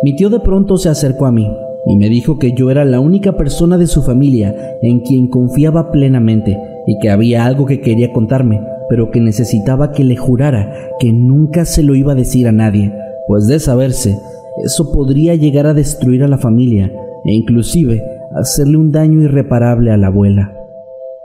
Mi 0.03 0.15
tío 0.15 0.29
de 0.29 0.39
pronto 0.39 0.77
se 0.77 0.89
acercó 0.89 1.25
a 1.27 1.31
mí 1.31 1.47
y 1.85 1.97
me 1.97 2.09
dijo 2.09 2.39
que 2.39 2.53
yo 2.53 2.71
era 2.71 2.85
la 2.85 2.99
única 2.99 3.33
persona 3.33 3.77
de 3.77 3.87
su 3.87 4.01
familia 4.01 4.55
en 4.81 5.01
quien 5.01 5.27
confiaba 5.27 5.91
plenamente 5.91 6.57
y 6.87 6.99
que 6.99 7.09
había 7.09 7.45
algo 7.45 7.65
que 7.65 7.81
quería 7.81 8.11
contarme, 8.11 8.61
pero 8.89 9.11
que 9.11 9.21
necesitaba 9.21 9.91
que 9.91 10.03
le 10.03 10.15
jurara 10.15 10.73
que 10.99 11.13
nunca 11.13 11.65
se 11.65 11.83
lo 11.83 11.95
iba 11.95 12.13
a 12.13 12.15
decir 12.15 12.47
a 12.47 12.51
nadie, 12.51 12.93
pues 13.27 13.47
de 13.47 13.59
saberse, 13.59 14.17
eso 14.65 14.91
podría 14.91 15.35
llegar 15.35 15.65
a 15.67 15.73
destruir 15.73 16.23
a 16.23 16.27
la 16.27 16.37
familia 16.37 16.91
e 17.25 17.33
inclusive 17.33 18.03
hacerle 18.35 18.77
un 18.77 18.91
daño 18.91 19.21
irreparable 19.21 19.91
a 19.91 19.97
la 19.97 20.07
abuela. 20.07 20.53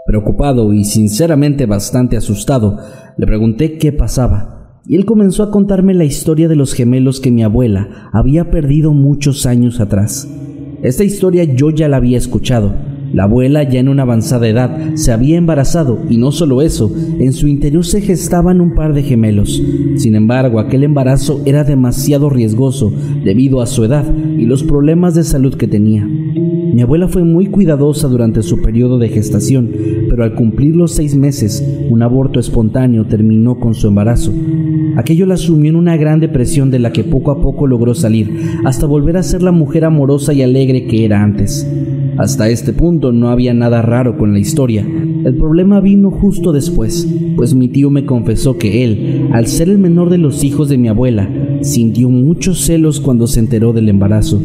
Preocupado 0.04 0.72
y 0.72 0.84
sinceramente 0.84 1.66
bastante 1.66 2.16
asustado, 2.16 2.78
le 3.16 3.26
pregunté 3.26 3.78
qué 3.78 3.92
pasaba, 3.92 4.80
y 4.86 4.94
él 4.94 5.04
comenzó 5.04 5.42
a 5.42 5.50
contarme 5.50 5.94
la 5.94 6.04
historia 6.04 6.46
de 6.48 6.54
los 6.54 6.74
gemelos 6.74 7.20
que 7.20 7.32
mi 7.32 7.42
abuela 7.42 8.08
había 8.12 8.50
perdido 8.50 8.92
muchos 8.92 9.46
años 9.46 9.80
atrás. 9.80 10.28
Esta 10.82 11.02
historia 11.02 11.42
yo 11.42 11.70
ya 11.70 11.88
la 11.88 11.96
había 11.96 12.18
escuchado, 12.18 12.72
la 13.12 13.24
abuela, 13.24 13.62
ya 13.62 13.80
en 13.80 13.88
una 13.88 14.02
avanzada 14.02 14.48
edad, 14.48 14.94
se 14.94 15.12
había 15.12 15.36
embarazado 15.36 15.98
y 16.08 16.18
no 16.18 16.32
solo 16.32 16.62
eso, 16.62 16.92
en 17.18 17.32
su 17.32 17.48
interior 17.48 17.84
se 17.84 18.00
gestaban 18.00 18.60
un 18.60 18.74
par 18.74 18.92
de 18.92 19.02
gemelos. 19.02 19.62
Sin 19.96 20.14
embargo, 20.14 20.60
aquel 20.60 20.84
embarazo 20.84 21.40
era 21.44 21.64
demasiado 21.64 22.30
riesgoso 22.30 22.92
debido 23.24 23.60
a 23.60 23.66
su 23.66 23.84
edad 23.84 24.04
y 24.14 24.44
los 24.44 24.62
problemas 24.62 25.14
de 25.14 25.24
salud 25.24 25.54
que 25.54 25.68
tenía. 25.68 26.06
Mi 26.76 26.82
abuela 26.82 27.08
fue 27.08 27.24
muy 27.24 27.46
cuidadosa 27.46 28.06
durante 28.06 28.42
su 28.42 28.60
periodo 28.60 28.98
de 28.98 29.08
gestación, 29.08 29.70
pero 30.10 30.24
al 30.24 30.34
cumplir 30.34 30.76
los 30.76 30.92
seis 30.92 31.16
meses, 31.16 31.66
un 31.88 32.02
aborto 32.02 32.38
espontáneo 32.38 33.06
terminó 33.06 33.58
con 33.58 33.72
su 33.72 33.88
embarazo. 33.88 34.30
Aquello 34.96 35.24
la 35.24 35.38
sumió 35.38 35.70
en 35.70 35.76
una 35.76 35.96
gran 35.96 36.20
depresión 36.20 36.70
de 36.70 36.78
la 36.78 36.92
que 36.92 37.02
poco 37.02 37.30
a 37.30 37.40
poco 37.40 37.66
logró 37.66 37.94
salir, 37.94 38.30
hasta 38.64 38.84
volver 38.84 39.16
a 39.16 39.22
ser 39.22 39.42
la 39.42 39.52
mujer 39.52 39.86
amorosa 39.86 40.34
y 40.34 40.42
alegre 40.42 40.86
que 40.86 41.06
era 41.06 41.22
antes. 41.22 41.66
Hasta 42.18 42.48
este 42.48 42.72
punto 42.72 43.12
no 43.12 43.28
había 43.28 43.52
nada 43.52 43.82
raro 43.82 44.16
con 44.16 44.32
la 44.32 44.38
historia. 44.38 44.86
El 45.24 45.34
problema 45.36 45.80
vino 45.80 46.10
justo 46.10 46.52
después, 46.52 47.06
pues 47.36 47.54
mi 47.54 47.68
tío 47.68 47.90
me 47.90 48.06
confesó 48.06 48.56
que 48.56 48.84
él, 48.84 49.28
al 49.32 49.46
ser 49.46 49.68
el 49.68 49.78
menor 49.78 50.08
de 50.08 50.18
los 50.18 50.42
hijos 50.42 50.68
de 50.68 50.78
mi 50.78 50.88
abuela, 50.88 51.28
sintió 51.60 52.08
muchos 52.08 52.60
celos 52.60 53.00
cuando 53.00 53.26
se 53.26 53.40
enteró 53.40 53.72
del 53.72 53.88
embarazo, 53.88 54.40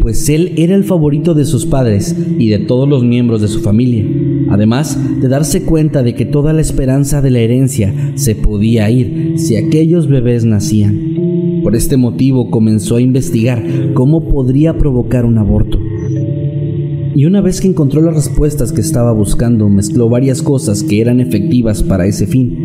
pues 0.00 0.28
él 0.28 0.54
era 0.56 0.74
el 0.74 0.84
favorito 0.84 1.34
de 1.34 1.44
sus 1.44 1.66
padres 1.66 2.16
y 2.38 2.48
de 2.48 2.58
todos 2.60 2.88
los 2.88 3.04
miembros 3.04 3.42
de 3.42 3.48
su 3.48 3.60
familia, 3.60 4.04
además 4.50 4.98
de 5.20 5.28
darse 5.28 5.62
cuenta 5.62 6.02
de 6.02 6.14
que 6.14 6.24
toda 6.24 6.52
la 6.52 6.62
esperanza 6.62 7.20
de 7.20 7.30
la 7.30 7.40
herencia 7.40 7.92
se 8.14 8.34
podía 8.34 8.90
ir 8.90 9.34
si 9.36 9.56
aquellos 9.56 10.08
bebés 10.08 10.44
nacían. 10.44 11.60
Por 11.62 11.76
este 11.76 11.96
motivo 11.96 12.50
comenzó 12.50 12.96
a 12.96 13.00
investigar 13.00 13.62
cómo 13.92 14.26
podría 14.28 14.78
provocar 14.78 15.26
un 15.26 15.38
aborto. 15.38 15.78
Y 17.14 17.24
una 17.24 17.40
vez 17.40 17.60
que 17.60 17.68
encontró 17.68 18.00
las 18.00 18.14
respuestas 18.14 18.72
que 18.72 18.80
estaba 18.80 19.12
buscando, 19.12 19.68
mezcló 19.68 20.08
varias 20.08 20.42
cosas 20.42 20.82
que 20.82 21.00
eran 21.00 21.20
efectivas 21.20 21.82
para 21.82 22.06
ese 22.06 22.26
fin 22.26 22.56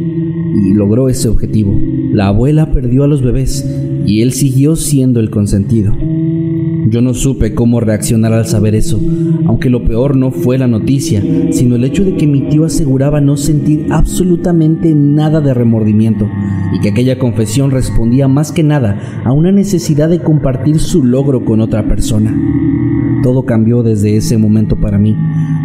y 0.55 0.73
logró 0.73 1.09
ese 1.09 1.29
objetivo. 1.29 1.79
La 2.11 2.27
abuela 2.27 2.71
perdió 2.71 3.03
a 3.03 3.07
los 3.07 3.21
bebés 3.21 3.67
y 4.05 4.21
él 4.21 4.31
siguió 4.33 4.75
siendo 4.75 5.19
el 5.19 5.29
consentido. 5.29 5.95
Yo 6.89 7.01
no 7.01 7.13
supe 7.13 7.55
cómo 7.55 7.79
reaccionar 7.79 8.33
al 8.33 8.45
saber 8.45 8.75
eso, 8.75 9.01
aunque 9.47 9.69
lo 9.69 9.83
peor 9.83 10.15
no 10.15 10.31
fue 10.31 10.57
la 10.57 10.67
noticia, 10.67 11.23
sino 11.51 11.75
el 11.75 11.85
hecho 11.85 12.03
de 12.03 12.15
que 12.17 12.27
mi 12.27 12.49
tío 12.49 12.65
aseguraba 12.65 13.21
no 13.21 13.37
sentir 13.37 13.87
absolutamente 13.89 14.93
nada 14.93 15.41
de 15.41 15.53
remordimiento 15.53 16.29
y 16.71 16.81
que 16.81 16.89
aquella 16.89 17.17
confesión 17.17 17.71
respondía 17.71 18.27
más 18.27 18.51
que 18.51 18.63
nada 18.63 19.23
a 19.25 19.31
una 19.31 19.51
necesidad 19.51 20.09
de 20.09 20.19
compartir 20.19 20.77
su 20.79 21.03
logro 21.03 21.45
con 21.45 21.61
otra 21.61 21.87
persona. 21.87 22.35
Todo 23.23 23.45
cambió 23.45 23.81
desde 23.81 24.17
ese 24.17 24.37
momento 24.37 24.75
para 24.75 24.99
mí, 24.99 25.17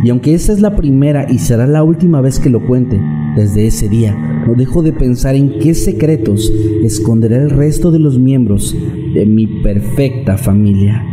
y 0.02 0.10
aunque 0.10 0.32
esa 0.32 0.52
es 0.52 0.60
la 0.60 0.76
primera 0.76 1.26
y 1.30 1.38
será 1.38 1.66
la 1.66 1.82
última 1.82 2.20
vez 2.20 2.38
que 2.38 2.48
lo 2.48 2.64
cuente, 2.64 2.98
desde 3.36 3.66
ese 3.66 3.88
día 3.88 4.16
no 4.46 4.54
dejo 4.54 4.82
de 4.82 4.92
pensar 4.92 5.34
en 5.34 5.58
qué 5.58 5.74
secretos 5.74 6.50
esconderá 6.82 7.36
el 7.36 7.50
resto 7.50 7.90
de 7.90 7.98
los 7.98 8.18
miembros 8.18 8.74
de 9.12 9.26
mi 9.26 9.46
perfecta 9.46 10.38
familia. 10.38 11.04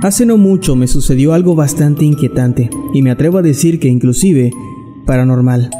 Hace 0.00 0.26
no 0.26 0.36
mucho 0.36 0.76
me 0.76 0.86
sucedió 0.86 1.32
algo 1.32 1.56
bastante 1.56 2.04
inquietante, 2.04 2.70
y 2.94 3.02
me 3.02 3.10
atrevo 3.10 3.38
a 3.38 3.42
decir 3.42 3.80
que 3.80 3.88
inclusive 3.88 4.52
paranormal. 5.06 5.70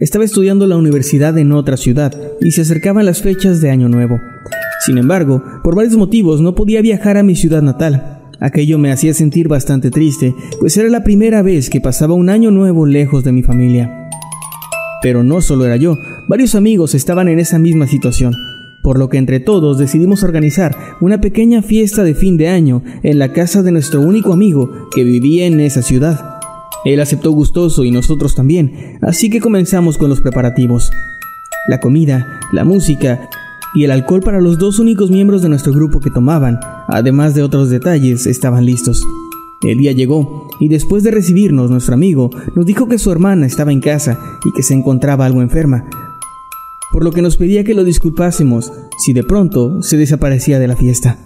Estaba 0.00 0.24
estudiando 0.24 0.66
la 0.66 0.76
universidad 0.76 1.38
en 1.38 1.52
otra 1.52 1.76
ciudad 1.76 2.12
y 2.40 2.50
se 2.50 2.62
acercaban 2.62 3.06
las 3.06 3.22
fechas 3.22 3.60
de 3.60 3.70
Año 3.70 3.88
Nuevo. 3.88 4.18
Sin 4.84 4.98
embargo, 4.98 5.40
por 5.62 5.76
varios 5.76 5.96
motivos 5.96 6.40
no 6.40 6.56
podía 6.56 6.82
viajar 6.82 7.16
a 7.16 7.22
mi 7.22 7.36
ciudad 7.36 7.62
natal. 7.62 8.22
Aquello 8.40 8.76
me 8.76 8.90
hacía 8.90 9.14
sentir 9.14 9.46
bastante 9.46 9.92
triste, 9.92 10.34
pues 10.58 10.76
era 10.76 10.88
la 10.88 11.04
primera 11.04 11.40
vez 11.40 11.70
que 11.70 11.80
pasaba 11.80 12.14
un 12.14 12.30
año 12.30 12.50
nuevo 12.50 12.86
lejos 12.86 13.22
de 13.22 13.30
mi 13.30 13.44
familia. 13.44 14.08
Pero 15.00 15.22
no 15.22 15.42
solo 15.42 15.64
era 15.64 15.76
yo, 15.76 15.94
varios 16.28 16.56
amigos 16.56 16.96
estaban 16.96 17.28
en 17.28 17.38
esa 17.38 17.60
misma 17.60 17.86
situación, 17.86 18.34
por 18.82 18.98
lo 18.98 19.08
que 19.08 19.18
entre 19.18 19.40
todos 19.40 19.78
decidimos 19.78 20.22
organizar 20.22 20.76
una 21.00 21.20
pequeña 21.20 21.62
fiesta 21.62 22.02
de 22.04 22.14
fin 22.14 22.36
de 22.36 22.48
año 22.48 22.82
en 23.02 23.18
la 23.18 23.32
casa 23.32 23.62
de 23.62 23.72
nuestro 23.72 24.00
único 24.00 24.32
amigo 24.32 24.88
que 24.94 25.04
vivía 25.04 25.46
en 25.46 25.60
esa 25.60 25.82
ciudad. 25.82 26.40
Él 26.84 27.00
aceptó 27.00 27.32
gustoso 27.32 27.84
y 27.84 27.90
nosotros 27.90 28.34
también, 28.34 28.98
así 29.02 29.30
que 29.30 29.40
comenzamos 29.40 29.98
con 29.98 30.08
los 30.08 30.20
preparativos. 30.20 30.90
La 31.68 31.80
comida, 31.80 32.40
la 32.52 32.64
música 32.64 33.28
y 33.74 33.84
el 33.84 33.90
alcohol 33.90 34.22
para 34.22 34.40
los 34.40 34.58
dos 34.58 34.78
únicos 34.78 35.10
miembros 35.10 35.42
de 35.42 35.48
nuestro 35.48 35.72
grupo 35.72 36.00
que 36.00 36.10
tomaban, 36.10 36.58
además 36.86 37.34
de 37.34 37.42
otros 37.42 37.68
detalles, 37.68 38.26
estaban 38.26 38.64
listos. 38.64 39.04
El 39.62 39.78
día 39.78 39.92
llegó 39.92 40.48
y 40.60 40.68
después 40.68 41.02
de 41.02 41.10
recibirnos 41.10 41.70
nuestro 41.70 41.94
amigo 41.94 42.30
nos 42.54 42.64
dijo 42.64 42.88
que 42.88 42.98
su 42.98 43.10
hermana 43.10 43.44
estaba 43.44 43.72
en 43.72 43.80
casa 43.80 44.18
y 44.44 44.52
que 44.52 44.62
se 44.62 44.74
encontraba 44.74 45.26
algo 45.26 45.42
enferma, 45.42 45.84
por 46.92 47.04
lo 47.04 47.12
que 47.12 47.22
nos 47.22 47.36
pedía 47.36 47.64
que 47.64 47.74
lo 47.74 47.84
disculpásemos 47.84 48.72
si 49.04 49.12
de 49.12 49.24
pronto 49.24 49.82
se 49.82 49.96
desaparecía 49.96 50.58
de 50.58 50.68
la 50.68 50.76
fiesta. 50.76 51.18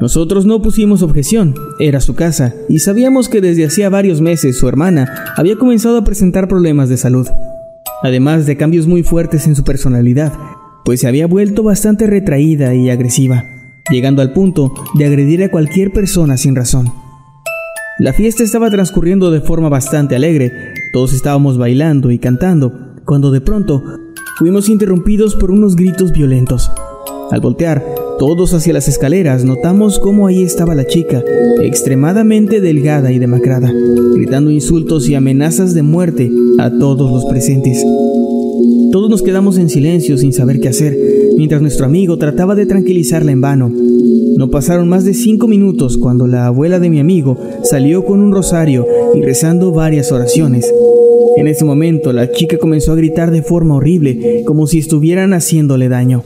Nosotros 0.00 0.46
no 0.46 0.60
pusimos 0.62 1.02
objeción, 1.02 1.54
era 1.78 2.00
su 2.00 2.14
casa, 2.14 2.54
y 2.68 2.80
sabíamos 2.80 3.28
que 3.28 3.40
desde 3.40 3.66
hacía 3.66 3.88
varios 3.88 4.20
meses 4.20 4.58
su 4.58 4.66
hermana 4.68 5.32
había 5.36 5.56
comenzado 5.56 5.98
a 5.98 6.04
presentar 6.04 6.48
problemas 6.48 6.88
de 6.88 6.96
salud, 6.96 7.28
además 8.02 8.46
de 8.46 8.56
cambios 8.56 8.86
muy 8.86 9.04
fuertes 9.04 9.46
en 9.46 9.54
su 9.54 9.62
personalidad, 9.62 10.32
pues 10.84 11.00
se 11.00 11.06
había 11.06 11.26
vuelto 11.28 11.62
bastante 11.62 12.08
retraída 12.08 12.74
y 12.74 12.90
agresiva, 12.90 13.44
llegando 13.92 14.22
al 14.22 14.32
punto 14.32 14.74
de 14.94 15.04
agredir 15.04 15.44
a 15.44 15.50
cualquier 15.50 15.92
persona 15.92 16.36
sin 16.36 16.56
razón. 16.56 16.92
La 18.00 18.12
fiesta 18.12 18.42
estaba 18.42 18.70
transcurriendo 18.70 19.30
de 19.30 19.40
forma 19.40 19.68
bastante 19.68 20.16
alegre, 20.16 20.50
todos 20.92 21.12
estábamos 21.12 21.58
bailando 21.58 22.10
y 22.10 22.18
cantando, 22.18 22.96
cuando 23.04 23.30
de 23.30 23.40
pronto 23.40 23.84
Fuimos 24.42 24.68
interrumpidos 24.68 25.36
por 25.36 25.52
unos 25.52 25.76
gritos 25.76 26.10
violentos. 26.10 26.68
Al 27.30 27.40
voltear 27.40 27.86
todos 28.18 28.52
hacia 28.54 28.72
las 28.72 28.88
escaleras, 28.88 29.44
notamos 29.44 30.00
cómo 30.00 30.26
ahí 30.26 30.42
estaba 30.42 30.74
la 30.74 30.84
chica, 30.84 31.22
extremadamente 31.60 32.60
delgada 32.60 33.12
y 33.12 33.20
demacrada, 33.20 33.72
gritando 34.12 34.50
insultos 34.50 35.08
y 35.08 35.14
amenazas 35.14 35.74
de 35.74 35.82
muerte 35.82 36.28
a 36.58 36.76
todos 36.76 37.12
los 37.12 37.24
presentes. 37.26 37.84
Todos 38.90 39.08
nos 39.08 39.22
quedamos 39.22 39.58
en 39.58 39.68
silencio 39.68 40.18
sin 40.18 40.32
saber 40.32 40.58
qué 40.58 40.70
hacer, 40.70 40.98
mientras 41.36 41.62
nuestro 41.62 41.86
amigo 41.86 42.16
trataba 42.16 42.54
de 42.54 42.66
tranquilizarla 42.66 43.32
en 43.32 43.40
vano. 43.40 43.72
No 44.36 44.50
pasaron 44.50 44.88
más 44.88 45.04
de 45.04 45.14
cinco 45.14 45.48
minutos 45.48 45.98
cuando 45.98 46.26
la 46.26 46.46
abuela 46.46 46.78
de 46.78 46.90
mi 46.90 47.00
amigo 47.00 47.36
salió 47.64 48.04
con 48.04 48.20
un 48.20 48.32
rosario 48.32 48.86
y 49.14 49.22
rezando 49.22 49.72
varias 49.72 50.12
oraciones. 50.12 50.72
En 51.36 51.48
ese 51.48 51.64
momento 51.64 52.12
la 52.12 52.30
chica 52.30 52.58
comenzó 52.58 52.92
a 52.92 52.96
gritar 52.96 53.30
de 53.30 53.42
forma 53.42 53.76
horrible, 53.76 54.42
como 54.46 54.66
si 54.66 54.78
estuvieran 54.78 55.32
haciéndole 55.32 55.88
daño. 55.88 56.22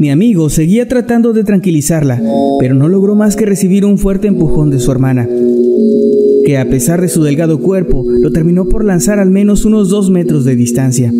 Mi 0.00 0.10
amigo 0.10 0.50
seguía 0.50 0.88
tratando 0.88 1.32
de 1.32 1.44
tranquilizarla, 1.44 2.22
pero 2.60 2.74
no 2.74 2.88
logró 2.88 3.14
más 3.14 3.36
que 3.36 3.46
recibir 3.46 3.84
un 3.84 3.98
fuerte 3.98 4.28
empujón 4.28 4.70
de 4.70 4.78
su 4.78 4.92
hermana, 4.92 5.28
que 6.44 6.58
a 6.58 6.68
pesar 6.68 7.00
de 7.00 7.08
su 7.08 7.22
delgado 7.22 7.58
cuerpo, 7.58 8.04
lo 8.06 8.30
terminó 8.30 8.66
por 8.66 8.84
lanzar 8.84 9.18
al 9.18 9.30
menos 9.30 9.64
unos 9.64 9.88
dos 9.88 10.10
metros 10.10 10.44
de 10.44 10.56
distancia, 10.56 11.12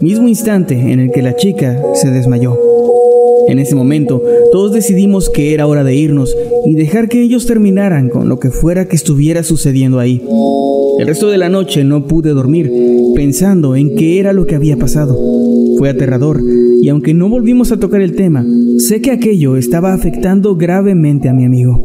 mismo 0.00 0.28
instante 0.28 0.74
en 0.74 1.00
el 1.00 1.10
que 1.10 1.22
la 1.22 1.36
chica 1.36 1.80
se 1.94 2.10
desmayó. 2.10 2.58
En 3.48 3.58
ese 3.60 3.74
momento, 3.74 4.22
todos 4.50 4.72
decidimos 4.72 5.30
que 5.30 5.54
era 5.54 5.66
hora 5.66 5.84
de 5.84 5.94
irnos 5.94 6.36
y 6.64 6.74
dejar 6.74 7.08
que 7.08 7.22
ellos 7.22 7.46
terminaran 7.46 8.08
con 8.08 8.28
lo 8.28 8.40
que 8.40 8.50
fuera 8.50 8.88
que 8.88 8.96
estuviera 8.96 9.44
sucediendo 9.44 10.00
ahí. 10.00 10.20
El 10.98 11.06
resto 11.06 11.28
de 11.28 11.38
la 11.38 11.48
noche 11.48 11.84
no 11.84 12.06
pude 12.06 12.30
dormir, 12.30 12.72
pensando 13.14 13.76
en 13.76 13.94
qué 13.94 14.18
era 14.18 14.32
lo 14.32 14.46
que 14.46 14.56
había 14.56 14.76
pasado. 14.76 15.16
Fue 15.78 15.88
aterrador, 15.88 16.42
y 16.80 16.88
aunque 16.88 17.14
no 17.14 17.28
volvimos 17.28 17.70
a 17.70 17.78
tocar 17.78 18.00
el 18.00 18.16
tema, 18.16 18.44
sé 18.78 19.00
que 19.00 19.12
aquello 19.12 19.56
estaba 19.56 19.92
afectando 19.92 20.56
gravemente 20.56 21.28
a 21.28 21.32
mi 21.32 21.44
amigo. 21.44 21.84